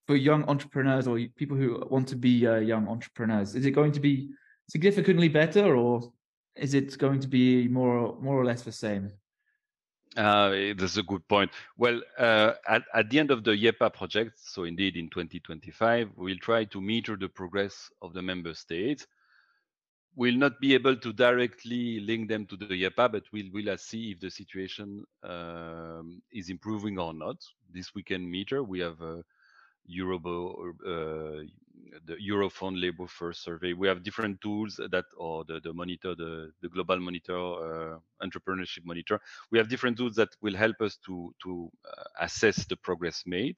for 0.10 0.15
young 0.15 0.43
entrepreneurs 0.45 1.08
or 1.08 1.19
people 1.36 1.56
who 1.56 1.86
want 1.91 2.08
to 2.08 2.15
be 2.15 2.48
uh, 2.48 2.56
young 2.56 2.88
entrepreneurs? 2.88 3.54
Is 3.54 3.67
it 3.67 3.72
going 3.72 3.91
to 3.91 4.00
be 4.00 4.32
significantly 4.67 5.30
better, 5.30 5.76
or 5.76 6.12
is 6.56 6.74
it 6.74 6.98
going 6.98 7.19
to 7.19 7.28
be 7.28 7.67
more 7.67 8.17
more 8.19 8.41
or 8.41 8.43
less 8.43 8.63
the 8.63 8.72
same? 8.72 9.12
Uh, 10.17 10.74
that's 10.76 10.98
a 10.98 11.04
good 11.04 11.28
point. 11.28 11.52
Well, 11.78 12.02
uh, 12.17 12.54
at, 12.67 12.82
at 12.95 13.12
the 13.12 13.19
end 13.19 13.30
of 13.30 13.43
the 13.43 13.52
YEPA 13.52 13.93
project, 13.93 14.39
so 14.43 14.63
indeed 14.63 14.98
in 14.98 15.10
2025, 15.10 16.10
we'll 16.15 16.38
try 16.38 16.63
to 16.65 16.82
meter 16.82 17.15
the 17.15 17.30
progress 17.30 17.91
of 18.02 18.13
the 18.13 18.24
member 18.24 18.56
states. 18.56 19.06
We'll 20.15 20.39
not 20.45 20.60
be 20.60 20.74
able 20.74 20.95
to 20.95 21.13
directly 21.13 22.00
link 22.00 22.30
them 22.30 22.48
to 22.48 22.58
the 22.58 22.65
YEPA, 22.65 23.12
but 23.12 23.24
we'll, 23.32 23.52
we'll 23.54 23.78
see 23.78 24.10
if 24.13 24.19
the 24.22 24.32
situation 24.32 25.06
um, 25.22 26.24
is 26.32 26.50
improving 26.50 26.98
or 26.98 27.13
not. 27.13 27.38
This 27.72 27.93
we 27.93 28.02
can 28.02 28.28
meter. 28.28 28.63
We 28.63 28.80
have 28.80 29.00
uh, 29.04 29.22
Eurobo, 29.89 30.69
uh, 30.86 31.43
the 32.06 32.15
Eurofound 32.30 32.80
Labor 32.80 33.08
Force 33.08 33.39
survey. 33.39 33.73
We 33.73 33.88
have 33.88 34.04
different 34.04 34.41
tools 34.41 34.80
that, 34.91 35.06
or 35.17 35.43
the, 35.45 35.60
the 35.62 35.73
monitor, 35.73 36.15
the, 36.15 36.52
the 36.62 36.69
global 36.69 36.99
monitor, 36.99 37.38
uh, 37.38 37.97
entrepreneurship 38.23 38.86
monitor. 38.86 39.19
We 39.52 39.58
have 39.60 39.69
different 39.69 39.97
tools 39.97 40.15
that 40.15 40.30
will 40.41 40.56
help 40.56 40.82
us 40.82 40.97
to, 41.06 41.34
to 41.43 41.69
uh, 41.86 42.04
assess 42.21 42.65
the 42.65 42.78
progress 42.78 43.23
made. 43.25 43.56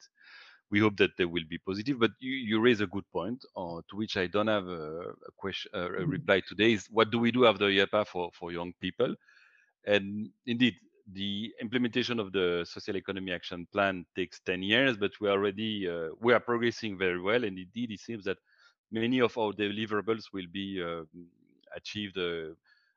We 0.71 0.79
hope 0.79 0.97
that 0.97 1.11
they 1.17 1.25
will 1.25 1.43
be 1.49 1.57
positive, 1.59 1.99
but 1.99 2.11
you, 2.19 2.31
you 2.33 2.59
raise 2.61 2.81
a 2.81 2.87
good 2.87 3.03
point 3.11 3.43
uh, 3.55 3.81
to 3.89 3.95
which 3.95 4.17
I 4.17 4.27
don't 4.27 4.47
have 4.47 4.67
a, 4.67 5.01
a 5.27 5.31
question, 5.37 5.71
a 5.73 5.89
Mm-hmm. 5.99 6.05
reply 6.05 6.41
today 6.47 6.73
is 6.73 6.87
what 6.89 7.11
do 7.11 7.19
we 7.19 7.31
do 7.31 7.45
after 7.45 7.65
YEPA 7.69 8.07
for, 8.07 8.31
for 8.33 8.51
young 8.51 8.73
people? 8.81 9.15
And 9.85 10.29
indeed, 10.45 10.75
the 11.13 11.53
implementation 11.61 12.19
of 12.19 12.31
the 12.31 12.65
social 12.67 12.95
economy 12.95 13.31
action 13.31 13.67
plan 13.71 14.05
takes 14.15 14.39
10 14.41 14.61
years 14.63 14.97
but 14.97 15.11
we 15.19 15.27
are 15.27 15.33
already 15.33 15.87
uh, 15.89 16.09
we 16.19 16.33
are 16.33 16.39
progressing 16.39 16.97
very 16.97 17.19
well. 17.19 17.43
And 17.43 17.57
indeed 17.57 17.91
it 17.91 17.99
seems 17.99 18.25
that 18.25 18.37
many 18.91 19.19
of 19.19 19.37
our 19.37 19.51
deliverables 19.51 20.25
will 20.33 20.47
be 20.51 20.81
uh, 20.83 21.03
achieved 21.75 22.17
uh, 22.17 22.53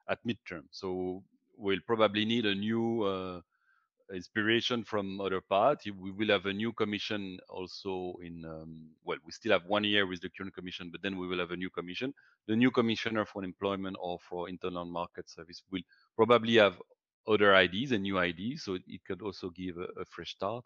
at 0.08 0.18
midterm. 0.26 0.64
So 0.70 1.22
we'll 1.56 1.80
probably 1.86 2.24
need 2.24 2.46
a 2.46 2.54
new 2.54 3.02
uh, 3.02 3.40
inspiration 4.12 4.84
from 4.84 5.20
other 5.20 5.40
parts. 5.40 5.86
We 5.86 6.10
will 6.10 6.28
have 6.28 6.46
a 6.46 6.52
new 6.52 6.72
commission 6.72 7.38
also 7.48 8.14
in 8.22 8.44
um, 8.44 8.88
well 9.04 9.18
we 9.24 9.32
still 9.32 9.52
have 9.52 9.64
one 9.66 9.84
year 9.84 10.06
with 10.06 10.20
the 10.20 10.28
current 10.28 10.54
commission 10.54 10.90
but 10.90 11.02
then 11.02 11.16
we 11.16 11.26
will 11.26 11.38
have 11.38 11.52
a 11.52 11.56
new 11.56 11.70
commission. 11.70 12.12
The 12.46 12.56
new 12.56 12.70
commissioner 12.70 13.24
for 13.24 13.44
employment 13.44 13.96
or 14.00 14.18
for 14.28 14.48
internal 14.48 14.84
market 14.84 15.30
service 15.30 15.62
will 15.70 15.82
probably 16.16 16.56
have 16.56 16.76
other 17.28 17.54
IDs 17.54 17.92
and 17.92 18.02
new 18.02 18.18
IDs, 18.18 18.64
so 18.64 18.74
it 18.74 19.04
could 19.06 19.22
also 19.22 19.50
give 19.50 19.78
a, 19.78 19.88
a 20.00 20.04
fresh 20.04 20.30
start. 20.30 20.64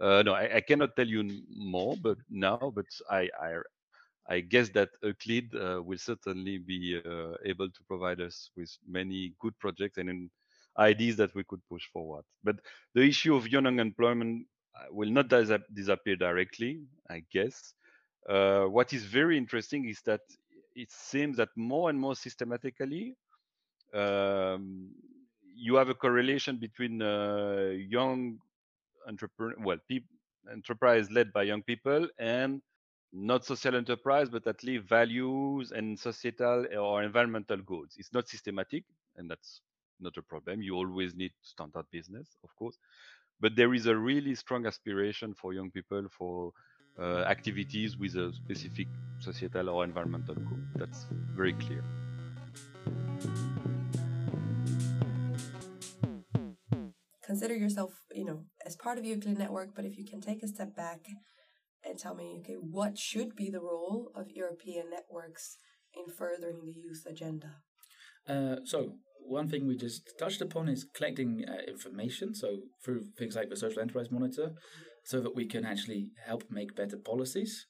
Uh, 0.00 0.22
no, 0.22 0.32
I, 0.32 0.56
I, 0.56 0.60
cannot 0.62 0.96
tell 0.96 1.06
you 1.06 1.42
more, 1.54 1.94
but 2.02 2.16
now, 2.30 2.72
but 2.74 2.86
I 3.10 3.28
I, 3.38 3.56
I 4.28 4.40
guess 4.40 4.70
that 4.70 4.88
Euclid 5.02 5.54
uh, 5.54 5.82
will 5.82 5.98
certainly 5.98 6.56
be 6.56 7.00
uh, 7.04 7.34
able 7.44 7.68
to 7.68 7.82
provide 7.86 8.20
us 8.20 8.50
with 8.56 8.70
many 8.88 9.34
good 9.40 9.58
projects 9.58 9.98
and 9.98 10.30
ideas 10.78 11.16
that 11.16 11.34
we 11.34 11.44
could 11.44 11.60
push 11.68 11.84
forward. 11.92 12.24
But 12.42 12.56
the 12.94 13.02
issue 13.02 13.34
of 13.34 13.48
young 13.48 13.66
unemployment 13.66 14.46
will 14.90 15.10
not 15.10 15.28
dis 15.28 15.50
disappear 15.74 16.16
directly, 16.16 16.80
I 17.10 17.22
guess. 17.32 17.74
Uh, 18.28 18.64
what 18.64 18.92
is 18.92 19.04
very 19.04 19.36
interesting 19.36 19.88
is 19.88 20.00
that 20.02 20.20
it 20.74 20.90
seems 20.90 21.36
that 21.36 21.48
more 21.56 21.90
and 21.90 21.98
more 21.98 22.14
systematically, 22.14 23.16
um, 23.92 24.90
you 25.60 25.74
have 25.76 25.90
a 25.90 25.94
correlation 25.94 26.56
between 26.56 27.02
uh, 27.02 27.70
young 27.88 28.38
entrepreneur, 29.06 29.54
well, 29.62 29.78
enterprise 30.50 31.10
led 31.10 31.32
by 31.32 31.42
young 31.42 31.62
people 31.62 32.08
and 32.18 32.62
not 33.12 33.44
social 33.44 33.74
enterprise, 33.76 34.28
but 34.30 34.46
at 34.46 34.62
least 34.64 34.88
values 34.88 35.72
and 35.72 35.98
societal 35.98 36.64
or 36.78 37.02
environmental 37.02 37.58
goals. 37.58 37.90
It's 37.98 38.12
not 38.12 38.28
systematic, 38.28 38.84
and 39.16 39.30
that's 39.30 39.60
not 40.00 40.16
a 40.16 40.22
problem. 40.22 40.62
You 40.62 40.76
always 40.76 41.14
need 41.14 41.32
standard 41.42 41.84
business, 41.90 42.28
of 42.42 42.54
course, 42.56 42.78
but 43.40 43.56
there 43.56 43.74
is 43.74 43.86
a 43.86 43.96
really 43.96 44.34
strong 44.34 44.66
aspiration 44.66 45.34
for 45.34 45.52
young 45.52 45.70
people 45.70 46.06
for 46.16 46.52
uh, 46.98 47.22
activities 47.22 47.98
with 47.98 48.16
a 48.16 48.32
specific 48.32 48.86
societal 49.18 49.68
or 49.68 49.84
environmental 49.84 50.36
goal. 50.36 50.58
That's 50.76 51.06
very 51.34 51.54
clear. 51.54 51.84
Consider 57.30 57.54
yourself, 57.54 57.92
you 58.12 58.24
know, 58.24 58.40
as 58.66 58.74
part 58.74 58.98
of 58.98 59.04
Euclid 59.04 59.38
Network, 59.38 59.70
but 59.76 59.84
if 59.84 59.96
you 59.96 60.04
can 60.04 60.20
take 60.20 60.42
a 60.42 60.48
step 60.48 60.74
back 60.74 61.00
and 61.84 61.96
tell 61.96 62.16
me, 62.16 62.38
okay, 62.40 62.58
what 62.78 62.98
should 62.98 63.36
be 63.36 63.48
the 63.50 63.60
role 63.60 64.10
of 64.16 64.32
European 64.42 64.90
networks 64.90 65.56
in 65.94 66.12
furthering 66.12 66.60
the 66.64 66.72
youth 66.72 67.04
agenda? 67.06 67.50
Uh, 68.28 68.56
so, 68.64 68.94
one 69.20 69.48
thing 69.48 69.64
we 69.64 69.76
just 69.76 70.10
touched 70.18 70.40
upon 70.40 70.68
is 70.68 70.84
collecting 70.92 71.44
uh, 71.48 71.62
information, 71.70 72.34
so 72.34 72.48
through 72.84 73.02
things 73.16 73.36
like 73.36 73.48
the 73.48 73.56
Social 73.56 73.80
Enterprise 73.80 74.10
Monitor, 74.10 74.50
so 75.04 75.20
that 75.20 75.36
we 75.36 75.46
can 75.46 75.64
actually 75.64 76.10
help 76.26 76.42
make 76.50 76.74
better 76.74 76.96
policies. 76.96 77.66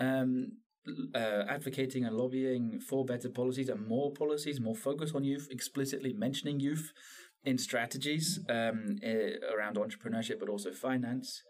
Um, 0.00 0.58
uh, 1.14 1.44
advocating 1.48 2.04
and 2.04 2.16
lobbying 2.16 2.80
for 2.80 3.04
better 3.06 3.30
policies 3.30 3.68
and 3.68 3.86
more 3.86 4.12
policies, 4.12 4.60
more 4.60 4.74
focus 4.74 5.12
on 5.14 5.22
youth, 5.22 5.46
explicitly 5.50 6.12
mentioning 6.12 6.58
youth 6.58 6.92
in 7.44 7.58
strategies 7.58 8.40
um, 8.48 8.96
uh, 9.04 9.54
around 9.54 9.76
entrepreneurship, 9.76 10.40
but 10.40 10.48
also 10.48 10.72
finance. 10.72 11.42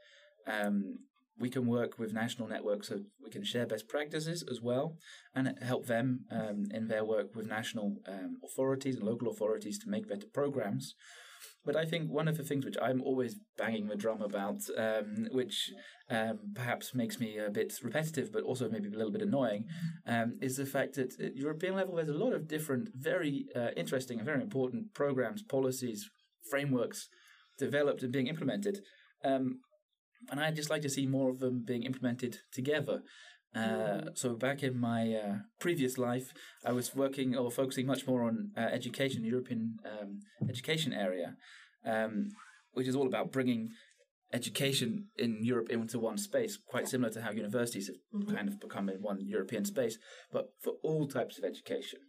Um, 0.46 0.98
we 1.38 1.50
can 1.50 1.66
work 1.66 1.98
with 1.98 2.12
national 2.12 2.48
networks 2.48 2.88
so 2.88 3.00
we 3.22 3.30
can 3.30 3.44
share 3.44 3.66
best 3.66 3.88
practices 3.88 4.44
as 4.48 4.61
well 4.61 4.96
and 5.35 5.52
help 5.62 5.87
them 5.87 6.20
um, 6.30 6.66
in 6.70 6.87
their 6.88 7.04
work 7.04 7.35
with 7.35 7.46
national 7.46 7.96
um, 8.07 8.37
authorities 8.44 8.96
and 8.96 9.04
local 9.04 9.28
authorities 9.28 9.78
to 9.80 9.88
make 9.88 10.09
better 10.09 10.26
programs. 10.33 10.94
But 11.64 11.77
I 11.77 11.85
think 11.85 12.11
one 12.11 12.29
of 12.29 12.37
the 12.37 12.44
things 12.44 12.64
which 12.64 12.77
I'm 12.81 13.03
always 13.03 13.37
banging 13.57 13.87
the 13.87 13.96
drum 13.96 14.20
about, 14.20 14.61
um, 14.77 15.29
which 15.33 15.72
um, 16.11 16.38
perhaps 16.55 16.94
makes 16.94 17.18
me 17.18 17.38
a 17.38 17.50
bit 17.50 17.72
repetitive, 17.83 18.31
but 18.33 18.42
also 18.42 18.68
maybe 18.68 18.88
a 18.88 18.96
little 18.96 19.12
bit 19.12 19.22
annoying, 19.22 19.64
um, 20.07 20.38
is 20.42 20.57
the 20.57 20.66
fact 20.66 20.94
that 20.96 21.18
at 21.18 21.37
European 21.37 21.74
level 21.74 21.96
there's 21.96 22.09
a 22.09 22.12
lot 22.12 22.35
of 22.35 22.48
different, 22.48 22.90
very 22.94 23.46
uh, 23.57 23.70
interesting 23.77 24.18
and 24.18 24.27
very 24.27 24.42
important 24.42 24.92
programs, 24.94 25.42
policies, 25.42 26.11
frameworks 26.50 27.09
developed 27.59 28.03
and 28.03 28.12
being 28.12 28.27
implemented. 28.27 28.81
Um, 29.24 29.61
and 30.31 30.40
I'd 30.40 30.57
just 30.57 30.70
like 30.70 30.83
to 30.83 30.90
see 30.90 31.07
more 31.07 31.31
of 31.31 31.38
them 31.38 31.64
being 31.66 31.83
implemented 31.83 32.38
together. 32.53 33.03
Uh, 33.55 34.11
so 34.14 34.35
back 34.35 34.62
in 34.62 34.79
my 34.79 35.14
uh, 35.14 35.35
previous 35.61 35.97
life, 35.97 36.33
I 36.64 36.73
was 36.73 36.95
working 36.95 37.37
or 37.37 37.51
focusing 37.51 37.87
much 37.87 38.07
more 38.07 38.25
on 38.25 38.51
uh, 38.57 38.61
education, 38.61 39.25
European 39.25 39.77
um, 39.85 40.21
education 40.49 40.93
area, 40.93 41.37
um, 41.87 42.31
which 42.73 42.88
is 42.88 42.97
all 42.97 43.07
about 43.07 43.31
bringing 43.31 43.71
education 44.33 45.07
in 45.17 45.38
Europe 45.43 45.71
into 45.71 46.01
one 46.01 46.19
space, 46.19 46.59
quite 46.67 46.88
similar 46.88 47.12
to 47.12 47.23
how 47.23 47.31
universities 47.31 47.87
have 47.87 48.23
mm-hmm. 48.23 48.35
kind 48.35 48.49
of 48.49 48.59
become 48.59 48.88
in 48.88 49.01
one 49.01 49.19
European 49.21 49.64
space, 49.64 49.99
but 50.33 50.47
for 50.61 50.75
all 50.83 51.07
types 51.07 51.38
of 51.38 51.45
education. 51.45 52.01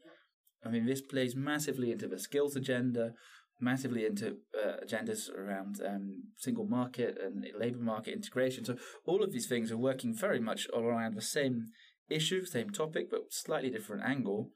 I 0.66 0.70
mean, 0.70 0.88
this 0.88 1.02
plays 1.02 1.36
massively 1.36 1.92
into 1.92 2.08
the 2.08 2.18
skills 2.18 2.56
agenda, 2.56 3.14
massively 3.60 4.06
into 4.06 4.38
uh, 4.54 4.84
agendas 4.86 5.30
around 5.34 5.80
um, 5.86 6.24
single 6.38 6.68
market 6.68 7.18
and 7.24 7.46
labor 7.58 7.80
market 7.80 8.14
integration. 8.14 8.66
So 8.66 8.76
all 9.06 9.24
of 9.24 9.32
these 9.32 9.48
things 9.48 9.72
are 9.72 9.78
working 9.78 10.14
very 10.14 10.40
much 10.40 10.68
around 10.74 11.16
the 11.16 11.22
same 11.22 11.68
issue, 12.10 12.46
same 12.46 12.70
topic, 12.70 13.10
but 13.10 13.32
slightly 13.32 13.70
different 13.70 14.04
angle. 14.04 14.50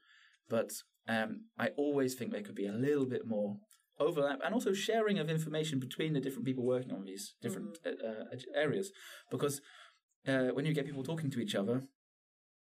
But 0.48 0.70
um, 1.08 1.46
I 1.58 1.68
always 1.76 2.14
think 2.14 2.32
there 2.32 2.42
could 2.42 2.54
be 2.54 2.66
a 2.66 2.72
little 2.72 3.06
bit 3.06 3.26
more 3.26 3.56
overlap 3.98 4.40
and 4.44 4.54
also 4.54 4.72
sharing 4.72 5.18
of 5.18 5.28
information 5.28 5.78
between 5.78 6.12
the 6.12 6.20
different 6.20 6.46
people 6.46 6.64
working 6.64 6.92
on 6.92 7.04
these 7.04 7.34
different 7.42 7.78
mm-hmm. 7.84 8.32
uh, 8.32 8.36
areas. 8.54 8.90
Because 9.30 9.60
uh, 10.26 10.48
when 10.52 10.66
you 10.66 10.74
get 10.74 10.86
people 10.86 11.04
talking 11.04 11.30
to 11.30 11.40
each 11.40 11.54
other, 11.54 11.84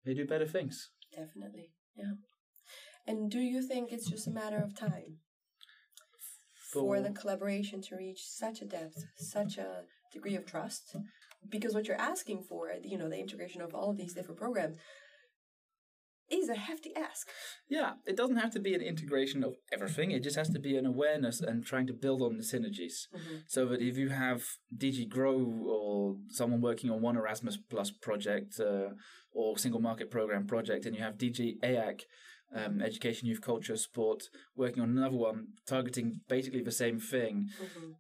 they 0.06 0.14
do 0.14 0.26
better 0.26 0.48
things. 0.48 0.92
Definitely, 1.12 1.72
yeah. 1.96 2.14
And 3.08 3.32
do 3.32 3.40
you 3.40 3.68
think 3.68 3.92
it's 3.92 4.10
just 4.10 4.28
a 4.28 4.32
matter 4.32 4.58
of 4.58 4.78
time 4.78 5.18
for 6.72 7.02
the 7.02 7.12
collaboration 7.12 7.82
to 7.82 7.96
reach 7.96 8.22
such 8.26 8.62
a 8.62 8.66
depth, 8.66 9.06
such 9.18 9.58
a 9.58 9.84
degree 10.12 10.36
of 10.36 10.46
trust. 10.46 10.96
Because 11.50 11.74
what 11.74 11.88
you're 11.88 12.00
asking 12.00 12.44
for, 12.44 12.72
you 12.84 12.98
know, 12.98 13.10
the 13.10 13.20
integration 13.20 13.62
of 13.62 13.74
all 13.74 13.92
of 13.92 13.98
these 13.98 14.14
different 14.14 14.40
programs, 14.40 14.78
is 16.32 16.50
a 16.50 16.56
hefty 16.56 16.92
ask. 16.96 17.28
Yeah, 17.68 17.94
it 18.06 18.16
doesn't 18.16 18.38
have 18.38 18.52
to 18.52 18.60
be 18.60 18.76
an 18.76 18.82
integration 18.82 19.44
of 19.44 19.56
everything. 19.72 20.12
It 20.12 20.24
just 20.24 20.36
has 20.36 20.50
to 20.50 20.60
be 20.60 20.78
an 20.78 20.86
awareness 20.86 21.42
and 21.42 21.66
trying 21.66 21.88
to 21.88 21.94
build 21.94 22.22
on 22.22 22.38
the 22.38 22.44
synergies. 22.44 23.08
Mm-hmm. 23.16 23.38
So 23.48 23.66
that 23.68 23.82
if 23.82 23.98
you 23.98 24.10
have 24.10 24.44
DG 24.76 25.10
Grow 25.10 25.40
or 25.68 26.18
someone 26.30 26.62
working 26.62 26.90
on 26.90 27.02
one 27.02 27.18
Erasmus 27.18 27.58
Plus 27.58 27.92
project 27.92 28.60
uh, 28.60 28.90
or 29.32 29.58
single 29.58 29.82
market 29.82 30.12
program 30.12 30.46
project, 30.46 30.86
and 30.86 30.96
you 30.96 31.02
have 31.02 31.18
DG 31.18 31.60
EAC 31.64 32.02
um, 32.56 32.82
education, 32.82 33.28
youth 33.28 33.42
culture, 33.42 33.78
sport, 33.78 34.24
working 34.56 34.82
on 34.82 34.90
another 34.90 35.18
one 35.18 35.48
targeting 35.68 36.22
basically 36.28 36.62
the 36.62 36.72
same 36.72 37.00
thing. 37.00 37.50
Mm-hmm. 37.62 37.92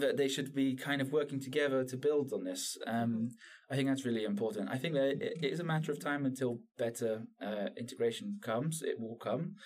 That 0.00 0.16
they 0.16 0.28
should 0.28 0.54
be 0.54 0.76
kind 0.76 1.00
of 1.00 1.10
working 1.10 1.40
together 1.40 1.82
to 1.82 1.96
build 1.96 2.32
on 2.32 2.44
this. 2.44 2.76
Um, 2.86 2.94
mm-hmm. 2.94 3.26
I 3.70 3.76
think 3.76 3.88
that's 3.88 4.04
really 4.04 4.24
important. 4.24 4.68
I 4.70 4.78
think 4.78 4.94
that 4.94 5.20
it 5.20 5.44
is 5.44 5.60
a 5.60 5.64
matter 5.64 5.90
of 5.90 6.00
time 6.00 6.24
until 6.24 6.58
better 6.76 7.22
uh, 7.42 7.70
integration 7.76 8.38
comes. 8.42 8.82
It 8.82 9.00
will 9.00 9.16
come. 9.16 9.56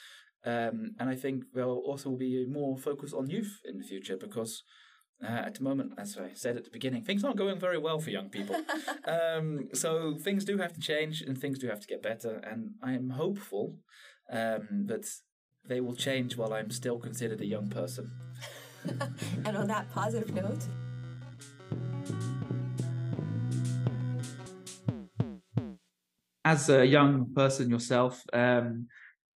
Um, 0.44 0.92
and 0.98 1.08
I 1.08 1.14
think 1.14 1.44
there 1.52 1.66
will 1.66 1.82
also 1.86 2.10
be 2.10 2.46
more 2.48 2.76
focus 2.76 3.12
on 3.12 3.30
youth 3.30 3.60
in 3.64 3.78
the 3.78 3.84
future 3.84 4.16
because 4.16 4.64
uh, 5.22 5.26
at 5.46 5.54
the 5.54 5.62
moment, 5.62 5.92
as 5.98 6.18
I 6.18 6.34
said 6.34 6.56
at 6.56 6.64
the 6.64 6.70
beginning, 6.70 7.04
things 7.04 7.22
aren't 7.22 7.36
going 7.36 7.60
very 7.60 7.78
well 7.78 8.00
for 8.00 8.10
young 8.10 8.28
people. 8.28 8.56
um, 9.04 9.68
so 9.72 10.16
things 10.16 10.44
do 10.44 10.58
have 10.58 10.72
to 10.72 10.80
change 10.80 11.22
and 11.22 11.38
things 11.38 11.58
do 11.58 11.68
have 11.68 11.80
to 11.80 11.86
get 11.86 12.02
better. 12.02 12.40
And 12.44 12.72
I 12.82 12.94
am 12.94 13.10
hopeful 13.10 13.76
um, 14.32 14.66
but 14.70 15.04
they 15.64 15.80
will 15.80 15.94
change 15.94 16.36
while 16.36 16.52
I'm 16.52 16.70
still 16.70 16.98
considered 16.98 17.40
a 17.40 17.46
young 17.46 17.68
person. 17.68 18.10
and 19.44 19.56
on 19.56 19.68
that 19.68 19.90
positive 19.92 20.34
note, 20.34 20.66
as 26.44 26.68
a 26.68 26.84
young 26.84 27.32
person 27.34 27.70
yourself, 27.70 28.22
um, 28.32 28.88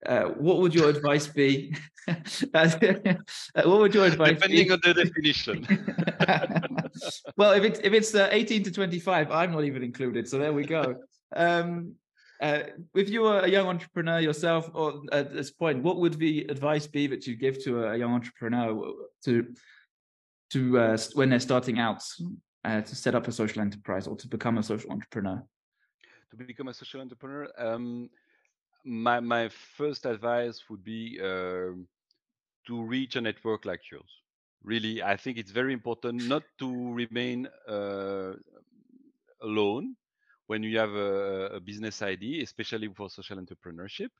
uh, 0.04 0.24
what 0.24 0.58
would 0.58 0.74
your 0.74 0.88
advice 0.88 1.26
be? 1.26 1.74
what 2.50 3.66
would 3.66 3.94
your 3.94 4.06
advice 4.06 4.34
Depending 4.34 4.66
be? 4.66 4.72
on 4.72 4.80
the 4.82 4.94
definition. 4.94 5.66
well, 7.36 7.52
if 7.52 7.64
it's 7.64 7.80
if 7.80 7.92
it's 7.92 8.14
uh, 8.14 8.28
18 8.30 8.64
to 8.64 8.70
25, 8.70 9.30
I'm 9.30 9.52
not 9.52 9.64
even 9.64 9.82
included. 9.82 10.28
So 10.28 10.38
there 10.38 10.52
we 10.52 10.64
go. 10.64 10.96
Um, 11.34 11.94
uh, 12.40 12.60
if 12.94 13.08
you 13.08 13.22
were 13.22 13.40
a 13.40 13.48
young 13.48 13.66
entrepreneur 13.66 14.20
yourself, 14.20 14.70
or 14.74 15.02
at 15.12 15.32
this 15.32 15.50
point, 15.50 15.82
what 15.82 15.96
would 15.98 16.14
the 16.14 16.46
advice 16.48 16.86
be 16.86 17.06
that 17.06 17.26
you 17.26 17.36
give 17.36 17.62
to 17.64 17.84
a 17.84 17.96
young 17.96 18.12
entrepreneur 18.12 18.92
to 19.24 19.54
to 20.50 20.78
uh, 20.78 20.98
when 21.14 21.30
they're 21.30 21.40
starting 21.40 21.78
out 21.78 22.02
uh, 22.64 22.80
to 22.80 22.94
set 22.94 23.14
up 23.14 23.26
a 23.26 23.32
social 23.32 23.62
enterprise 23.62 24.06
or 24.06 24.16
to 24.16 24.28
become 24.28 24.58
a 24.58 24.62
social 24.62 24.90
entrepreneur? 24.90 25.42
to 26.30 26.36
become 26.36 26.68
a 26.68 26.74
social 26.74 27.00
entrepreneur, 27.00 27.48
um, 27.58 28.10
my 28.84 29.20
my 29.20 29.48
first 29.48 30.06
advice 30.06 30.62
would 30.68 30.84
be 30.84 31.18
uh, 31.20 31.72
to 32.66 32.82
reach 32.82 33.16
a 33.16 33.20
network 33.20 33.64
like 33.64 33.80
yours. 33.90 34.10
Really, 34.62 35.02
I 35.02 35.16
think 35.16 35.38
it's 35.38 35.50
very 35.50 35.72
important 35.72 36.26
not 36.26 36.42
to 36.58 36.92
remain 36.92 37.48
uh, 37.68 38.32
alone 39.42 39.96
when 40.46 40.62
you 40.62 40.78
have 40.78 40.92
a, 40.92 41.50
a, 41.54 41.60
business 41.60 42.02
idea, 42.02 42.42
especially 42.42 42.88
for 42.88 43.10
social 43.10 43.38
entrepreneurship. 43.38 44.10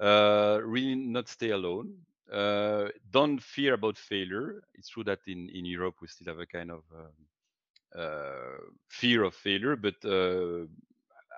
Uh, 0.00 0.60
really, 0.62 0.94
not 0.94 1.28
stay 1.28 1.50
alone. 1.50 1.94
Uh, 2.32 2.88
don't 3.10 3.42
fear 3.42 3.74
about 3.74 3.96
failure. 3.96 4.62
It's 4.74 4.88
true 4.88 5.04
that 5.04 5.20
in 5.26 5.48
in 5.50 5.64
Europe 5.64 5.96
we 6.00 6.08
still 6.08 6.32
have 6.32 6.40
a 6.40 6.46
kind 6.46 6.70
of 6.70 6.82
um, 6.94 7.14
uh, 7.96 8.58
fear 8.88 9.22
of 9.22 9.34
failure, 9.34 9.76
but 9.76 9.94
uh, 10.04 10.66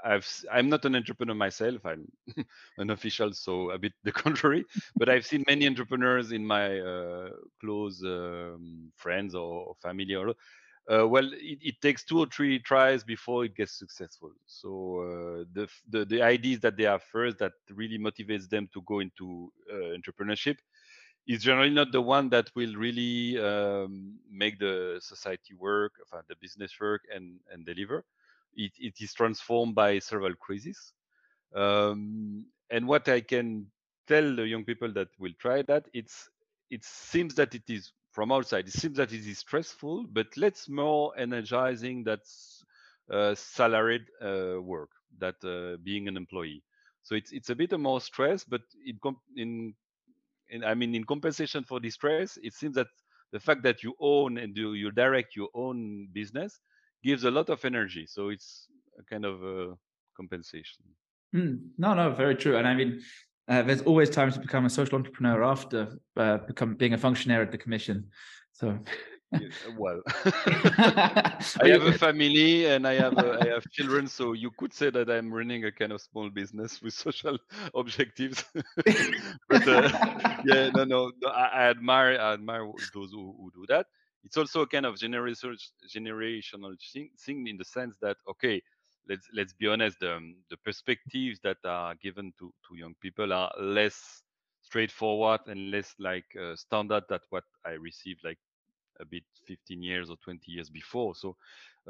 I've 0.04 0.26
I'm 0.50 0.68
not 0.68 0.84
an 0.84 0.96
entrepreneur 0.96 1.34
myself. 1.34 1.84
I'm 1.84 2.10
an 2.78 2.90
official, 2.90 3.32
so 3.32 3.70
a 3.70 3.78
bit 3.78 3.92
the 4.04 4.12
contrary. 4.24 4.64
But 4.96 5.08
I've 5.08 5.26
seen 5.26 5.44
many 5.46 5.66
entrepreneurs 5.66 6.32
in 6.32 6.46
my 6.46 6.80
uh, 6.80 7.30
close 7.60 8.02
um, 8.02 8.90
friends 8.96 9.34
or, 9.34 9.74
family. 9.82 10.14
Or 10.14 10.34
uh, 10.90 11.06
well, 11.06 11.30
it, 11.34 11.58
it, 11.60 11.80
takes 11.82 12.02
two 12.04 12.18
or 12.20 12.26
three 12.26 12.58
tries 12.58 13.04
before 13.04 13.44
it 13.44 13.54
gets 13.54 13.78
successful. 13.78 14.30
So 14.46 15.00
uh, 15.00 15.44
the, 15.52 15.68
the 15.90 16.04
the 16.06 16.22
ideas 16.22 16.60
that 16.60 16.76
they 16.76 16.84
have 16.84 17.02
first 17.02 17.38
that 17.38 17.52
really 17.70 17.98
motivates 17.98 18.48
them 18.48 18.68
to 18.72 18.82
go 18.82 19.00
into 19.00 19.52
uh, 19.70 19.96
entrepreneurship 19.96 20.56
is 21.26 21.42
generally 21.42 21.70
not 21.70 21.92
the 21.92 22.00
one 22.00 22.30
that 22.30 22.50
will 22.54 22.74
really 22.74 23.38
um, 23.38 24.18
make 24.30 24.58
the 24.58 24.98
society 25.02 25.54
work, 25.54 25.92
the 26.28 26.36
business 26.40 26.72
work, 26.80 27.02
and 27.14 27.38
and 27.52 27.66
deliver 27.66 28.04
it, 28.58 28.72
it 28.78 28.94
is 29.00 29.14
transformed 29.14 29.74
by 29.74 29.98
several 29.98 30.34
crises. 30.34 30.92
Um, 31.54 32.46
and 32.70 32.86
what 32.86 33.08
I 33.08 33.20
can 33.20 33.66
tell 34.06 34.36
the 34.36 34.46
young 34.46 34.64
people 34.64 34.92
that 34.92 35.08
will 35.18 35.32
try 35.38 35.62
that, 35.62 35.86
it's 35.94 36.28
it 36.70 36.84
seems 36.84 37.34
that 37.36 37.54
it 37.54 37.62
is 37.68 37.92
from 38.10 38.32
outside. 38.32 38.66
It 38.66 38.72
seems 38.72 38.96
that 38.96 39.12
it 39.12 39.26
is 39.26 39.38
stressful, 39.38 40.06
but 40.12 40.26
let's 40.36 40.68
more 40.68 41.12
energizing 41.18 42.04
that 42.04 42.20
uh, 43.12 43.34
salaried 43.34 44.06
uh, 44.22 44.60
work, 44.60 44.90
that 45.18 45.36
uh, 45.44 45.78
being 45.82 46.08
an 46.08 46.16
employee. 46.16 46.62
So 47.02 47.14
it's 47.14 47.32
it's 47.32 47.50
a 47.50 47.54
bit 47.54 47.78
more 47.78 48.00
stress, 48.00 48.44
but 48.44 48.60
in, 48.84 48.98
in 49.36 49.74
in 50.50 50.64
I 50.64 50.74
mean 50.74 50.94
in 50.94 51.04
compensation 51.04 51.64
for 51.64 51.80
the 51.80 51.90
stress, 51.90 52.38
it 52.42 52.54
seems 52.54 52.74
that 52.74 52.88
the 53.32 53.40
fact 53.40 53.62
that 53.62 53.82
you 53.82 53.94
own 54.00 54.38
and 54.38 54.56
you, 54.56 54.72
you 54.72 54.90
direct 54.90 55.36
your 55.36 55.48
own 55.54 56.08
business 56.12 56.60
gives 57.02 57.24
a 57.24 57.30
lot 57.30 57.48
of 57.50 57.64
energy. 57.64 58.06
So 58.06 58.30
it's 58.30 58.68
a 58.98 59.02
kind 59.04 59.24
of 59.24 59.42
a 59.42 59.74
compensation. 60.16 60.84
Mm, 61.34 61.68
no, 61.76 61.94
no, 61.94 62.10
very 62.10 62.34
true. 62.34 62.56
And 62.56 62.66
I 62.66 62.74
mean, 62.74 63.02
uh, 63.48 63.62
there's 63.62 63.82
always 63.82 64.10
time 64.10 64.30
to 64.32 64.40
become 64.40 64.66
a 64.66 64.70
social 64.70 64.96
entrepreneur 64.96 65.42
after 65.42 65.98
uh, 66.16 66.38
become 66.38 66.74
being 66.74 66.94
a 66.94 66.98
functionary 66.98 67.44
at 67.44 67.52
the 67.52 67.58
commission. 67.58 68.08
So. 68.52 68.78
well, 69.76 70.00
I 70.24 71.68
have 71.68 71.82
a 71.82 71.92
family 71.92 72.64
and 72.64 72.86
I 72.86 72.94
have 72.94 73.18
I 73.18 73.48
have 73.48 73.70
children, 73.70 74.06
so 74.06 74.32
you 74.32 74.50
could 74.56 74.72
say 74.72 74.88
that 74.88 75.10
I'm 75.10 75.30
running 75.30 75.66
a 75.66 75.72
kind 75.72 75.92
of 75.92 76.00
small 76.00 76.30
business 76.30 76.80
with 76.80 76.94
social 76.94 77.36
objectives. 77.74 78.42
but 79.48 79.68
uh, 79.68 79.90
yeah, 80.46 80.70
no, 80.70 80.84
no, 80.84 81.12
no 81.22 81.28
I, 81.28 81.46
I, 81.46 81.62
admire 81.68 82.18
I 82.18 82.32
admire 82.32 82.72
those 82.94 83.10
who, 83.10 83.36
who 83.38 83.50
do 83.54 83.66
that 83.68 83.86
it's 84.24 84.36
also 84.36 84.62
a 84.62 84.66
kind 84.66 84.86
of 84.86 84.94
generational 84.96 85.56
generational 85.94 86.74
thing, 86.92 87.10
thing 87.18 87.46
in 87.46 87.56
the 87.56 87.64
sense 87.64 87.96
that 88.00 88.16
okay 88.28 88.62
let's 89.08 89.28
let's 89.32 89.52
be 89.54 89.66
honest 89.66 89.98
the, 90.00 90.34
the 90.50 90.56
perspectives 90.58 91.40
that 91.42 91.58
are 91.64 91.94
given 91.96 92.32
to 92.38 92.52
to 92.68 92.76
young 92.76 92.94
people 93.00 93.32
are 93.32 93.52
less 93.60 94.22
straightforward 94.62 95.40
and 95.46 95.70
less 95.70 95.94
like 95.98 96.26
uh, 96.40 96.54
standard 96.56 97.04
that 97.08 97.22
what 97.30 97.44
i 97.66 97.70
received 97.70 98.20
like 98.24 98.38
a 99.00 99.04
bit 99.04 99.24
15 99.46 99.82
years 99.82 100.10
or 100.10 100.16
20 100.24 100.50
years 100.52 100.70
before 100.70 101.14
so 101.14 101.36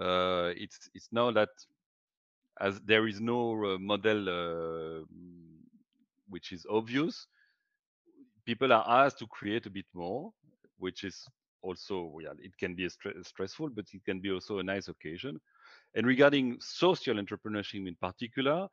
uh, 0.00 0.52
it's 0.57 0.88
it's 0.94 1.09
now 1.12 1.31
that 1.31 1.48
as 2.61 2.81
there 2.83 3.07
is 3.07 3.20
no 3.20 3.52
uh, 3.64 3.78
model 3.78 4.28
uh, 4.28 5.04
which 6.28 6.52
is 6.52 6.66
obvious 6.70 7.26
people 8.44 8.72
are 8.72 8.85
asked 9.04 9.18
to 9.18 9.26
create 9.26 9.66
a 9.66 9.70
bit 9.70 9.87
more 9.94 10.33
which 10.78 11.04
is 11.04 11.26
also 11.62 12.18
yeah, 12.22 12.33
it 12.40 12.57
can 12.59 12.74
be 12.74 12.88
stressful, 13.22 13.70
but 13.70 13.87
it 13.92 14.04
can 14.04 14.20
be 14.20 14.31
also 14.31 14.59
a 14.59 14.62
nice 14.62 14.88
occasion. 14.88 15.40
And 15.94 16.07
regarding 16.07 16.59
social 16.61 17.16
entrepreneurship 17.16 17.87
in 17.87 17.96
particular, 18.01 18.68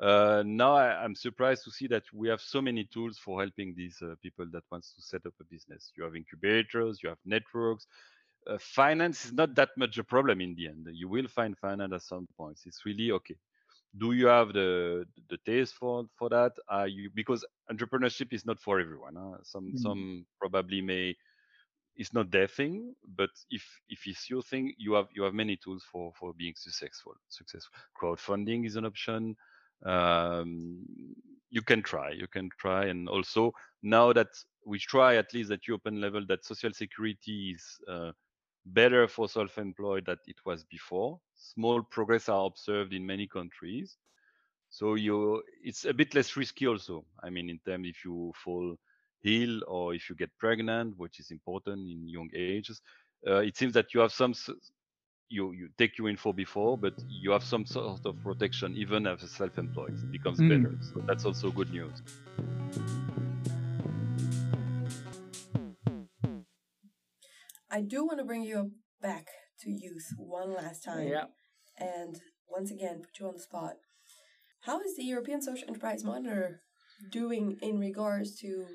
uh, 0.00 0.42
now 0.46 0.74
I, 0.74 1.04
am 1.04 1.14
surprised 1.14 1.64
to 1.64 1.70
see 1.70 1.86
that 1.88 2.04
we 2.14 2.28
have 2.28 2.40
so 2.40 2.62
many 2.62 2.84
tools 2.84 3.18
for 3.18 3.40
helping 3.40 3.74
these 3.76 3.98
uh, 4.02 4.14
people 4.22 4.46
that 4.52 4.62
wants 4.70 4.94
to 4.94 5.02
set 5.02 5.26
up 5.26 5.34
a 5.40 5.44
business. 5.44 5.92
You 5.96 6.04
have 6.04 6.16
incubators, 6.16 7.02
you 7.02 7.10
have 7.10 7.18
networks. 7.26 7.86
Uh, 8.46 8.56
finance 8.58 9.26
is 9.26 9.32
not 9.34 9.54
that 9.56 9.70
much 9.76 9.98
a 9.98 10.04
problem 10.04 10.40
in 10.40 10.54
the 10.54 10.68
end. 10.68 10.88
You 10.92 11.08
will 11.08 11.28
find 11.28 11.56
finance 11.58 11.92
at 11.92 12.02
some 12.02 12.26
points. 12.38 12.62
It's 12.64 12.86
really 12.86 13.10
okay. 13.12 13.36
Do 13.98 14.12
you 14.12 14.28
have 14.28 14.54
the 14.54 15.04
the 15.28 15.36
taste 15.44 15.74
for 15.74 16.06
for 16.16 16.30
that? 16.30 16.52
Are 16.68 16.88
you 16.88 17.10
because 17.12 17.44
entrepreneurship 17.70 18.32
is 18.32 18.44
not 18.44 18.60
for 18.60 18.80
everyone. 18.80 19.16
Huh? 19.16 19.38
Some 19.42 19.72
mm. 19.72 19.78
some 19.78 20.26
probably 20.38 20.80
may 20.80 21.16
it's 21.96 22.14
not 22.14 22.30
their 22.30 22.46
thing 22.46 22.94
but 23.16 23.30
if 23.50 23.64
if 23.88 24.06
it's 24.06 24.30
your 24.30 24.42
thing 24.42 24.72
you 24.78 24.94
have 24.94 25.06
you 25.14 25.22
have 25.22 25.34
many 25.34 25.56
tools 25.56 25.84
for 25.90 26.12
for 26.18 26.32
being 26.34 26.54
successful. 26.56 27.14
Successful. 27.28 27.74
Crowdfunding 28.00 28.66
is 28.66 28.76
an 28.76 28.86
option. 28.86 29.36
Um, 29.84 30.84
you 31.50 31.62
can 31.62 31.82
try 31.82 32.10
you 32.10 32.26
can 32.28 32.48
try. 32.58 32.86
And 32.86 33.08
also 33.08 33.52
now 33.82 34.12
that 34.12 34.28
we 34.64 34.78
try 34.78 35.16
at 35.16 35.32
least 35.34 35.50
at 35.50 35.66
european 35.66 36.00
level 36.00 36.24
that 36.28 36.44
social 36.44 36.72
security 36.72 37.52
is 37.56 37.64
uh, 37.88 38.12
better 38.66 39.08
for 39.08 39.28
self-employed 39.28 40.06
than 40.06 40.18
it 40.26 40.36
was 40.44 40.64
before. 40.64 41.18
Small 41.34 41.82
progress 41.82 42.28
are 42.28 42.46
observed 42.46 42.92
in 42.92 43.06
many 43.06 43.26
countries. 43.26 43.96
So 44.70 44.94
you 44.94 45.42
it's 45.64 45.84
a 45.84 45.92
bit 45.92 46.14
less 46.14 46.36
risky 46.36 46.66
also. 46.66 47.04
I 47.22 47.30
mean 47.30 47.50
in 47.50 47.58
terms 47.66 47.88
if 47.88 48.04
you 48.04 48.32
fall 48.44 48.76
heal 49.22 49.60
or 49.66 49.94
if 49.94 50.08
you 50.08 50.16
get 50.16 50.30
pregnant, 50.38 50.94
which 50.96 51.20
is 51.20 51.30
important 51.30 51.88
in 51.88 52.08
young 52.08 52.28
ages. 52.34 52.80
Uh, 53.26 53.36
it 53.36 53.56
seems 53.56 53.74
that 53.74 53.92
you 53.92 54.00
have 54.00 54.12
some 54.12 54.34
you 55.28 55.52
you 55.52 55.68
take 55.78 55.96
your 55.96 56.08
info 56.08 56.32
before, 56.32 56.76
but 56.76 56.94
you 57.08 57.30
have 57.30 57.44
some 57.44 57.64
sort 57.64 58.04
of 58.04 58.22
protection 58.22 58.74
even 58.76 59.06
as 59.06 59.22
a 59.22 59.28
self-employed. 59.28 59.94
It 59.94 60.10
becomes 60.10 60.40
mm. 60.40 60.48
better, 60.48 60.76
so 60.82 61.02
that's 61.06 61.24
also 61.24 61.50
good 61.50 61.70
news. 61.70 62.02
I 67.70 67.82
do 67.82 68.04
want 68.04 68.18
to 68.18 68.24
bring 68.24 68.42
you 68.42 68.72
back 69.00 69.28
to 69.60 69.70
youth 69.70 70.08
one 70.16 70.52
last 70.52 70.82
time. 70.82 71.06
Yeah. 71.06 71.26
And 71.78 72.20
once 72.48 72.72
again, 72.72 73.00
put 73.00 73.20
you 73.20 73.28
on 73.28 73.34
the 73.34 73.40
spot. 73.40 73.74
How 74.62 74.80
is 74.80 74.96
the 74.96 75.04
European 75.04 75.40
Social 75.40 75.68
Enterprise 75.68 76.02
Monitor 76.04 76.62
doing 77.10 77.56
in 77.62 77.78
regards 77.78 78.38
to 78.40 78.66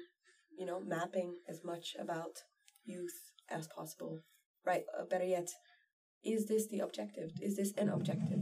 you 0.57 0.65
know, 0.65 0.79
mapping 0.79 1.35
as 1.49 1.61
much 1.63 1.95
about 1.99 2.43
youth 2.85 3.31
as 3.49 3.67
possible. 3.67 4.19
Right, 4.65 4.83
uh, 4.97 5.05
better 5.05 5.25
yet, 5.25 5.49
is 6.23 6.47
this 6.47 6.67
the 6.67 6.79
objective? 6.79 7.31
Is 7.41 7.55
this 7.55 7.73
an 7.77 7.89
objective? 7.89 8.39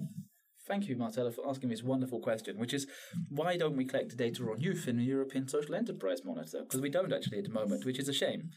Thank 0.66 0.88
you, 0.88 0.96
Marcela, 0.96 1.32
for 1.32 1.48
asking 1.50 1.70
this 1.70 1.84
wonderful 1.84 2.22
question, 2.22 2.58
which 2.58 2.74
is 2.74 2.88
why 3.30 3.58
don't 3.58 3.76
we 3.76 3.84
collect 3.84 4.16
data 4.16 4.44
on 4.44 4.62
youth 4.62 4.88
in 4.88 4.96
the 4.96 5.04
European 5.04 5.48
Social 5.50 5.76
Enterprise 5.76 6.24
Monitor? 6.24 6.62
Because 6.62 6.80
we 6.80 6.90
don't 6.90 7.12
actually 7.12 7.40
at 7.40 7.44
the 7.44 7.50
moment, 7.50 7.86
which 7.86 8.00
is 8.00 8.08
a 8.08 8.14
shame. 8.14 8.52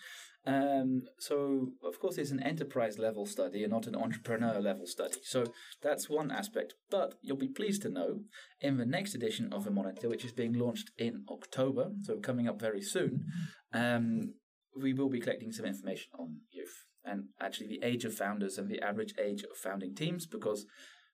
Um, 0.46 1.02
so, 1.18 1.72
of 1.82 1.98
course, 1.98 2.18
it's 2.18 2.30
an 2.30 2.42
enterprise 2.42 2.98
level 2.98 3.26
study 3.26 3.64
and 3.64 3.72
not 3.72 3.87
an 3.87 3.96
entrepreneur 3.96 4.61
level 4.61 4.87
study. 4.87 5.18
So, 5.24 5.46
that's 5.82 6.09
one 6.09 6.30
aspect. 6.30 6.74
But 6.90 7.14
you'll 7.20 7.37
be 7.37 7.48
pleased 7.48 7.82
to 7.82 7.88
know 7.88 8.20
in 8.61 8.76
the 8.76 8.87
next 8.87 9.14
edition 9.14 9.52
of 9.52 9.64
the 9.64 9.72
monitor, 9.72 10.09
which 10.09 10.24
is 10.24 10.32
being 10.32 10.52
launched 10.52 10.90
in 10.96 11.24
October, 11.28 11.90
so 12.02 12.18
coming 12.18 12.48
up 12.48 12.61
very 12.61 12.80
soon, 12.80 13.24
um, 13.72 14.35
we 14.80 14.92
will 14.92 15.09
be 15.09 15.20
collecting 15.20 15.52
some 15.52 15.66
information 15.66 16.11
on 16.18 16.37
youth 16.50 16.85
and 17.04 17.24
actually 17.40 17.68
the 17.68 17.82
age 17.82 18.04
of 18.04 18.14
founders 18.14 18.59
and 18.59 18.68
the 18.68 18.80
average 18.82 19.14
age 19.18 19.42
of 19.42 19.56
founding 19.56 19.94
teams 19.94 20.26
because 20.26 20.66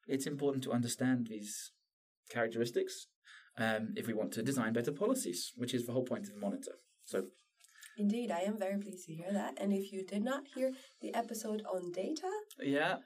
it's 0.06 0.26
important 0.26 0.64
to 0.64 0.72
understand 0.72 1.28
these 1.28 1.72
characteristics 2.30 3.06
um, 3.58 3.92
if 3.96 4.06
we 4.06 4.14
want 4.14 4.32
to 4.32 4.42
design 4.42 4.72
better 4.72 4.92
policies, 4.92 5.52
which 5.56 5.74
is 5.74 5.86
the 5.86 5.92
whole 5.92 6.04
point 6.04 6.24
of 6.24 6.34
the 6.34 6.40
monitor. 6.40 6.72
So, 7.04 7.24
Indeed, 8.02 8.32
I 8.32 8.40
am 8.40 8.58
very 8.58 8.78
pleased 8.80 9.06
to 9.06 9.12
hear 9.14 9.32
that. 9.32 9.52
And 9.60 9.72
if 9.72 9.92
you 9.92 10.04
did 10.04 10.24
not 10.24 10.42
hear 10.54 10.72
the 11.00 11.14
episode 11.14 11.62
on 11.72 11.92
data, 11.92 12.30
yeah, 12.60 12.96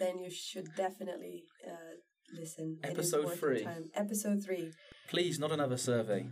then 0.00 0.18
you 0.18 0.30
should 0.30 0.68
definitely 0.74 1.44
uh, 1.70 1.94
listen. 2.40 2.78
Episode 2.82 3.34
three. 3.34 3.62
time. 3.62 3.84
Episode 3.94 4.38
three. 4.46 4.72
please, 5.10 5.38
not 5.38 5.52
another 5.52 5.76
survey. 5.76 6.26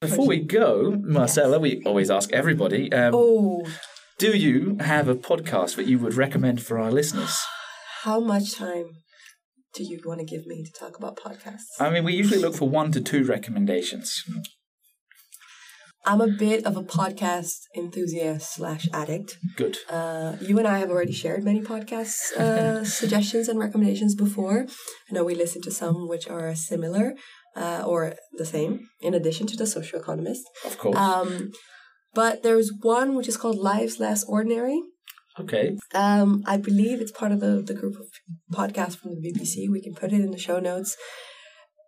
Before 0.00 0.26
we 0.26 0.40
go, 0.40 0.98
Marcela, 1.00 1.60
we 1.60 1.80
always 1.86 2.10
ask 2.10 2.32
everybody 2.32 2.92
um, 2.92 3.14
Oh, 3.14 3.64
do 4.18 4.36
you 4.36 4.76
have 4.80 5.06
a 5.08 5.14
podcast 5.14 5.76
that 5.76 5.86
you 5.86 6.00
would 6.00 6.14
recommend 6.14 6.60
for 6.60 6.78
our 6.78 6.90
listeners? 6.90 7.38
how 8.02 8.20
much 8.20 8.54
time 8.54 8.88
do 9.74 9.82
you 9.82 9.98
want 10.04 10.20
to 10.20 10.26
give 10.26 10.44
me 10.46 10.62
to 10.62 10.72
talk 10.78 10.98
about 10.98 11.16
podcasts? 11.16 11.80
I 11.80 11.88
mean, 11.88 12.04
we 12.04 12.12
usually 12.14 12.40
look 12.40 12.54
for 12.54 12.68
one 12.68 12.92
to 12.92 13.00
two 13.00 13.24
recommendations. 13.24 14.22
I'm 16.06 16.20
a 16.20 16.28
bit 16.28 16.66
of 16.66 16.76
a 16.76 16.82
podcast 16.82 17.62
enthusiast 17.74 18.54
slash 18.54 18.88
addict. 18.92 19.38
Good. 19.56 19.78
Uh, 19.88 20.36
you 20.40 20.58
and 20.58 20.68
I 20.68 20.78
have 20.78 20.90
already 20.90 21.12
shared 21.12 21.44
many 21.44 21.62
podcast 21.62 22.36
uh, 22.36 22.84
suggestions 23.00 23.48
and 23.48 23.58
recommendations 23.58 24.14
before. 24.14 24.66
I 25.08 25.12
know 25.14 25.24
we 25.24 25.34
listened 25.34 25.64
to 25.64 25.70
some 25.70 26.06
which 26.08 26.28
are 26.28 26.54
similar 26.54 27.14
uh, 27.56 27.84
or 27.86 28.14
the 28.34 28.44
same, 28.44 28.88
in 29.00 29.14
addition 29.14 29.46
to 29.46 29.56
the 29.56 29.66
Social 29.66 29.98
Economist. 29.98 30.42
Of 30.66 30.76
course. 30.76 30.96
Um, 30.96 31.52
but 32.12 32.42
there's 32.42 32.70
one 32.82 33.14
which 33.14 33.28
is 33.28 33.36
called 33.36 33.56
Lives 33.56 33.98
Less 33.98 34.24
Ordinary. 34.24 34.80
okay. 35.40 35.76
Um, 35.94 36.42
I 36.46 36.58
believe 36.58 37.00
it's 37.00 37.12
part 37.12 37.32
of 37.32 37.40
the, 37.40 37.62
the 37.62 37.74
group 37.74 37.96
of 37.98 38.06
podcasts 38.52 38.96
from 38.96 39.12
the 39.14 39.22
BBC. 39.32 39.70
We 39.70 39.80
can 39.82 39.94
put 39.94 40.12
it 40.12 40.20
in 40.20 40.30
the 40.30 40.38
show 40.38 40.60
notes. 40.60 40.96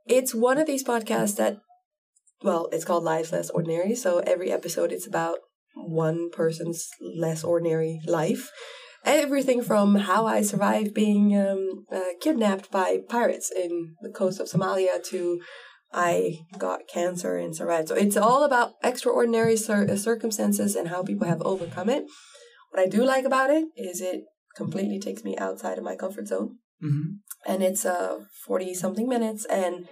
It's 0.07 0.35
one 0.35 0.57
of 0.59 0.67
these 0.67 0.85
podcasts 0.85 1.37
that, 1.37 1.59
well, 2.47 2.69
it's 2.71 2.85
called 2.85 3.03
Lives 3.03 3.33
Less 3.33 3.51
Ordinary. 3.51 3.97
So 3.97 4.21
every 4.21 4.53
episode, 4.53 4.93
it's 4.93 5.07
about 5.07 5.39
one 5.75 6.31
person's 6.31 6.89
less 7.01 7.43
ordinary 7.43 8.01
life. 8.07 8.51
Everything 9.05 9.63
from 9.63 9.97
how 9.97 10.27
I 10.27 10.43
survived 10.43 10.95
being 10.95 11.37
um, 11.37 11.85
uh, 11.93 12.15
kidnapped 12.21 12.71
by 12.71 13.01
pirates 13.09 13.51
in 13.51 13.97
the 14.01 14.11
coast 14.11 14.39
of 14.39 14.47
Somalia 14.47 15.05
to 15.07 15.41
I 15.93 16.39
got 16.57 16.89
cancer 16.89 17.37
and 17.37 17.55
survived. 17.55 17.89
So 17.89 17.97
it's 17.97 18.17
all 18.17 18.45
about 18.45 18.75
extraordinary 18.83 19.57
cir- 19.57 19.97
circumstances 19.97 20.77
and 20.77 20.89
how 20.89 21.03
people 21.03 21.27
have 21.27 21.43
overcome 21.43 21.89
it. 21.89 22.05
What 22.71 22.81
I 22.81 22.87
do 22.87 23.05
like 23.05 23.25
about 23.25 23.51
it 23.51 23.65
is 23.77 24.01
it 24.01 24.23
completely 24.55 25.01
takes 25.01 25.25
me 25.25 25.37
outside 25.37 25.79
of 25.79 25.85
my 25.85 25.97
comfort 25.97 26.29
zone. 26.29 26.59
hmm 26.81 27.17
And 27.45 27.63
it's 27.63 27.85
uh 27.85 28.21
40 28.47 28.73
something 28.75 29.09
minutes 29.09 29.45
and 29.47 29.89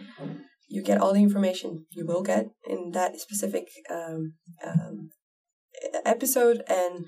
you 0.69 0.83
get 0.83 1.01
all 1.01 1.13
the 1.13 1.23
information 1.23 1.87
you 1.91 2.07
will 2.07 2.23
get 2.23 2.47
in 2.69 2.91
that 2.93 3.19
specific 3.19 3.69
um, 3.91 4.35
um, 4.65 5.11
episode 6.05 6.63
and 6.69 7.07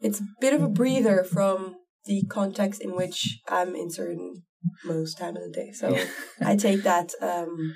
it's 0.00 0.20
a 0.20 0.24
bit 0.40 0.52
of 0.54 0.62
a 0.62 0.68
breather 0.68 1.24
from 1.24 1.76
the 2.06 2.22
context 2.28 2.80
in 2.82 2.94
which 2.94 3.38
I'm 3.48 3.74
inserting 3.74 4.42
most 4.84 5.18
time 5.18 5.36
of 5.36 5.42
the 5.42 5.50
day. 5.50 5.72
So 5.72 5.96
I 6.44 6.56
take 6.56 6.82
that 6.82 7.12
um, 7.20 7.74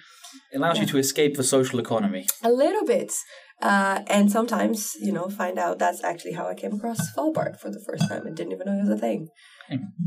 It 0.52 0.58
allows 0.58 0.78
you 0.78 0.86
to 0.86 0.98
escape 0.98 1.36
the 1.36 1.44
social 1.44 1.78
economy. 1.78 2.26
a 2.42 2.50
little 2.50 2.84
bit. 2.84 3.12
Uh, 3.60 4.02
and 4.06 4.30
sometimes, 4.30 4.92
you 5.00 5.12
know, 5.12 5.28
find 5.28 5.58
out 5.58 5.78
that's 5.78 6.04
actually 6.04 6.32
how 6.32 6.46
I 6.46 6.54
came 6.54 6.74
across 6.74 7.10
Svalbard 7.12 7.58
for 7.58 7.70
the 7.70 7.82
first 7.88 8.08
time 8.08 8.24
and 8.26 8.36
didn't 8.36 8.52
even 8.52 8.66
know 8.66 8.78
it 8.78 8.88
was 8.88 8.90
a 8.90 8.98
thing. 8.98 9.28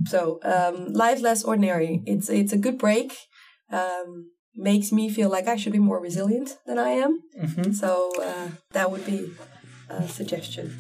So, 0.05 0.39
um, 0.43 0.93
life 0.93 1.21
less 1.21 1.43
ordinary. 1.43 2.01
It's 2.05 2.29
it's 2.29 2.53
a 2.53 2.57
good 2.57 2.77
break. 2.77 3.13
Um, 3.69 4.31
makes 4.55 4.91
me 4.91 5.09
feel 5.09 5.29
like 5.29 5.47
I 5.47 5.55
should 5.55 5.73
be 5.73 5.79
more 5.79 5.99
resilient 5.99 6.57
than 6.65 6.77
I 6.77 6.89
am. 6.89 7.21
hmm 7.39 7.71
So 7.71 8.11
uh, 8.21 8.49
that 8.71 8.91
would 8.91 9.05
be 9.05 9.31
a 9.89 10.07
suggestion. 10.07 10.75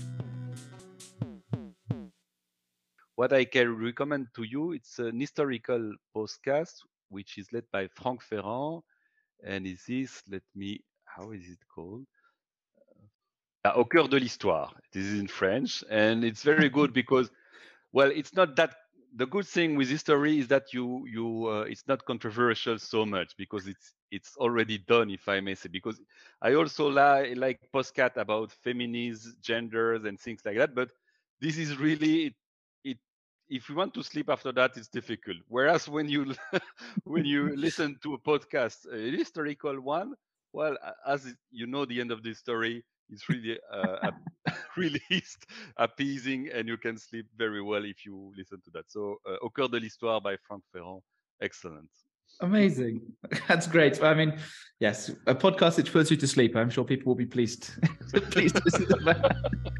What 3.15 3.33
I 3.33 3.45
can 3.45 3.77
recommend 3.77 4.27
to 4.35 4.43
you, 4.43 4.71
it's 4.71 4.97
an 4.99 5.19
historical 5.19 5.93
podcast 6.15 6.73
which 7.09 7.37
is 7.37 7.51
led 7.53 7.65
by 7.71 7.87
Franck 7.89 8.21
Ferrand, 8.23 8.81
and 9.43 9.67
is 9.67 9.83
this? 9.87 10.23
Let 10.29 10.43
me. 10.55 10.81
How 11.05 11.31
is 11.31 11.47
it 11.47 11.59
called? 11.73 12.05
Uh, 13.63 13.73
Au 13.75 13.83
cœur 13.85 14.09
de 14.09 14.17
l'histoire. 14.17 14.73
This 14.91 15.05
is 15.05 15.19
in 15.19 15.27
French, 15.27 15.83
and 15.89 16.23
it's 16.23 16.41
very 16.43 16.69
good 16.69 16.93
because, 17.01 17.29
well, 17.91 18.09
it's 18.09 18.33
not 18.33 18.55
that. 18.55 18.75
The 19.13 19.25
good 19.25 19.45
thing 19.45 19.75
with 19.75 19.89
history 19.89 20.39
is 20.39 20.47
that 20.47 20.73
you 20.73 21.05
you 21.07 21.47
uh, 21.47 21.61
it's 21.61 21.87
not 21.87 22.05
controversial 22.05 22.77
so 22.79 23.05
much 23.05 23.35
because 23.37 23.67
it's 23.67 23.93
it's 24.11 24.37
already 24.37 24.77
done, 24.77 25.09
if 25.09 25.27
I 25.27 25.39
may 25.41 25.55
say. 25.55 25.69
Because 25.69 26.01
I 26.41 26.53
also 26.55 26.89
li- 26.89 27.35
like 27.35 27.59
podcast 27.73 28.17
about 28.17 28.51
feminism, 28.51 29.33
genders, 29.41 30.05
and 30.05 30.19
things 30.19 30.41
like 30.45 30.57
that. 30.57 30.73
But 30.75 30.91
this 31.39 31.57
is 31.57 31.77
really 31.77 32.25
it, 32.27 32.33
it 32.83 32.97
if 33.49 33.69
you 33.69 33.75
want 33.75 33.93
to 33.95 34.03
sleep 34.03 34.29
after 34.29 34.51
that 34.53 34.77
it's 34.77 34.87
difficult 34.87 35.37
whereas 35.47 35.87
when 35.89 36.07
you 36.09 36.33
when 37.03 37.25
you 37.25 37.55
listen 37.57 37.97
to 38.03 38.13
a 38.13 38.19
podcast 38.19 38.85
a 38.91 39.11
historical 39.15 39.79
one 39.81 40.13
well 40.53 40.77
as 41.05 41.35
you 41.51 41.67
know 41.67 41.85
the 41.85 41.99
end 41.99 42.11
of 42.11 42.23
the 42.23 42.33
story 42.33 42.83
it's 43.11 43.29
really 43.29 43.59
uh, 43.71 44.11
really 44.77 45.01
appeasing 45.77 46.49
and 46.53 46.67
you 46.67 46.77
can 46.77 46.97
sleep 46.97 47.27
very 47.37 47.61
well 47.61 47.85
if 47.85 48.05
you 48.05 48.33
listen 48.37 48.59
to 48.63 48.71
that 48.71 48.89
so 48.89 49.17
uh, 49.29 49.37
au 49.41 49.49
cœur 49.49 49.69
de 49.69 49.77
l'histoire 49.77 50.21
by 50.21 50.35
Franck 50.47 50.63
Ferrand 50.71 51.01
excellent 51.41 51.89
Amazing. 52.39 53.01
That's 53.47 53.67
great. 53.67 54.01
I 54.01 54.13
mean, 54.13 54.39
yes, 54.79 55.11
a 55.27 55.35
podcast 55.35 55.77
which 55.77 55.91
puts 55.91 56.09
you 56.09 56.17
to 56.17 56.27
sleep. 56.27 56.55
I'm 56.55 56.69
sure 56.69 56.83
people 56.83 57.11
will 57.11 57.15
be 57.15 57.25
pleased. 57.25 57.69
pleased 58.31 58.55
to 58.55 58.61
listen 58.65 58.87
to 58.87 58.95
that. 59.03 59.77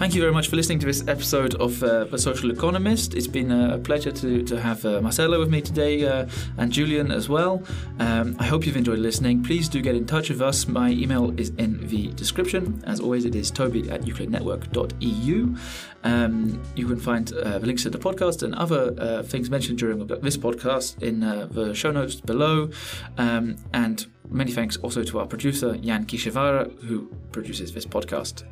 Thank 0.00 0.14
you 0.14 0.22
very 0.22 0.32
much 0.32 0.48
for 0.48 0.56
listening 0.56 0.78
to 0.78 0.86
this 0.86 1.06
episode 1.08 1.56
of 1.56 1.82
uh, 1.82 2.04
The 2.04 2.16
Social 2.16 2.50
Economist. 2.50 3.12
It's 3.12 3.26
been 3.26 3.50
a 3.52 3.76
pleasure 3.76 4.10
to, 4.10 4.42
to 4.44 4.58
have 4.58 4.82
uh, 4.86 5.02
Marcela 5.02 5.38
with 5.38 5.50
me 5.50 5.60
today 5.60 6.06
uh, 6.08 6.26
and 6.56 6.72
Julien 6.72 7.12
as 7.12 7.28
well. 7.28 7.62
Um, 7.98 8.34
I 8.38 8.46
hope 8.46 8.64
you've 8.64 8.78
enjoyed 8.78 9.00
listening. 9.00 9.42
Please 9.42 9.68
do 9.68 9.82
get 9.82 9.94
in 9.94 10.06
touch 10.06 10.30
with 10.30 10.40
us. 10.40 10.66
My 10.66 10.88
email 10.88 11.38
is 11.38 11.50
in 11.58 11.86
the 11.86 12.06
description. 12.12 12.82
As 12.86 12.98
always, 12.98 13.26
it 13.26 13.34
is 13.34 13.50
toby 13.50 13.90
at 13.90 14.00
euclidnetwork.eu. 14.00 15.56
Um, 16.02 16.62
you 16.74 16.86
can 16.86 16.98
find 16.98 17.30
uh, 17.34 17.58
the 17.58 17.66
links 17.66 17.82
to 17.82 17.90
the 17.90 17.98
podcast 17.98 18.42
and 18.42 18.54
other 18.54 18.94
uh, 18.98 19.22
things 19.22 19.50
mentioned 19.50 19.80
during 19.80 20.06
this 20.06 20.38
podcast 20.38 21.02
in 21.02 21.22
uh, 21.22 21.44
the 21.50 21.74
show 21.74 21.90
notes 21.90 22.22
below. 22.22 22.70
Um, 23.18 23.56
and 23.74 24.06
many 24.30 24.50
thanks 24.50 24.78
also 24.78 25.04
to 25.04 25.18
our 25.18 25.26
producer, 25.26 25.76
Jan 25.76 26.06
Kiszowara, 26.06 26.84
who 26.84 27.14
produces 27.32 27.74
this 27.74 27.84
podcast. 27.84 28.44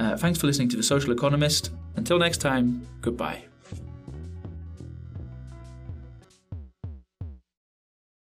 Uh, 0.00 0.16
thanks 0.16 0.38
for 0.38 0.46
listening 0.46 0.70
to 0.70 0.78
The 0.78 0.82
Social 0.82 1.12
Economist. 1.12 1.70
Until 1.96 2.18
next 2.18 2.38
time, 2.38 2.86
goodbye. 3.02 3.49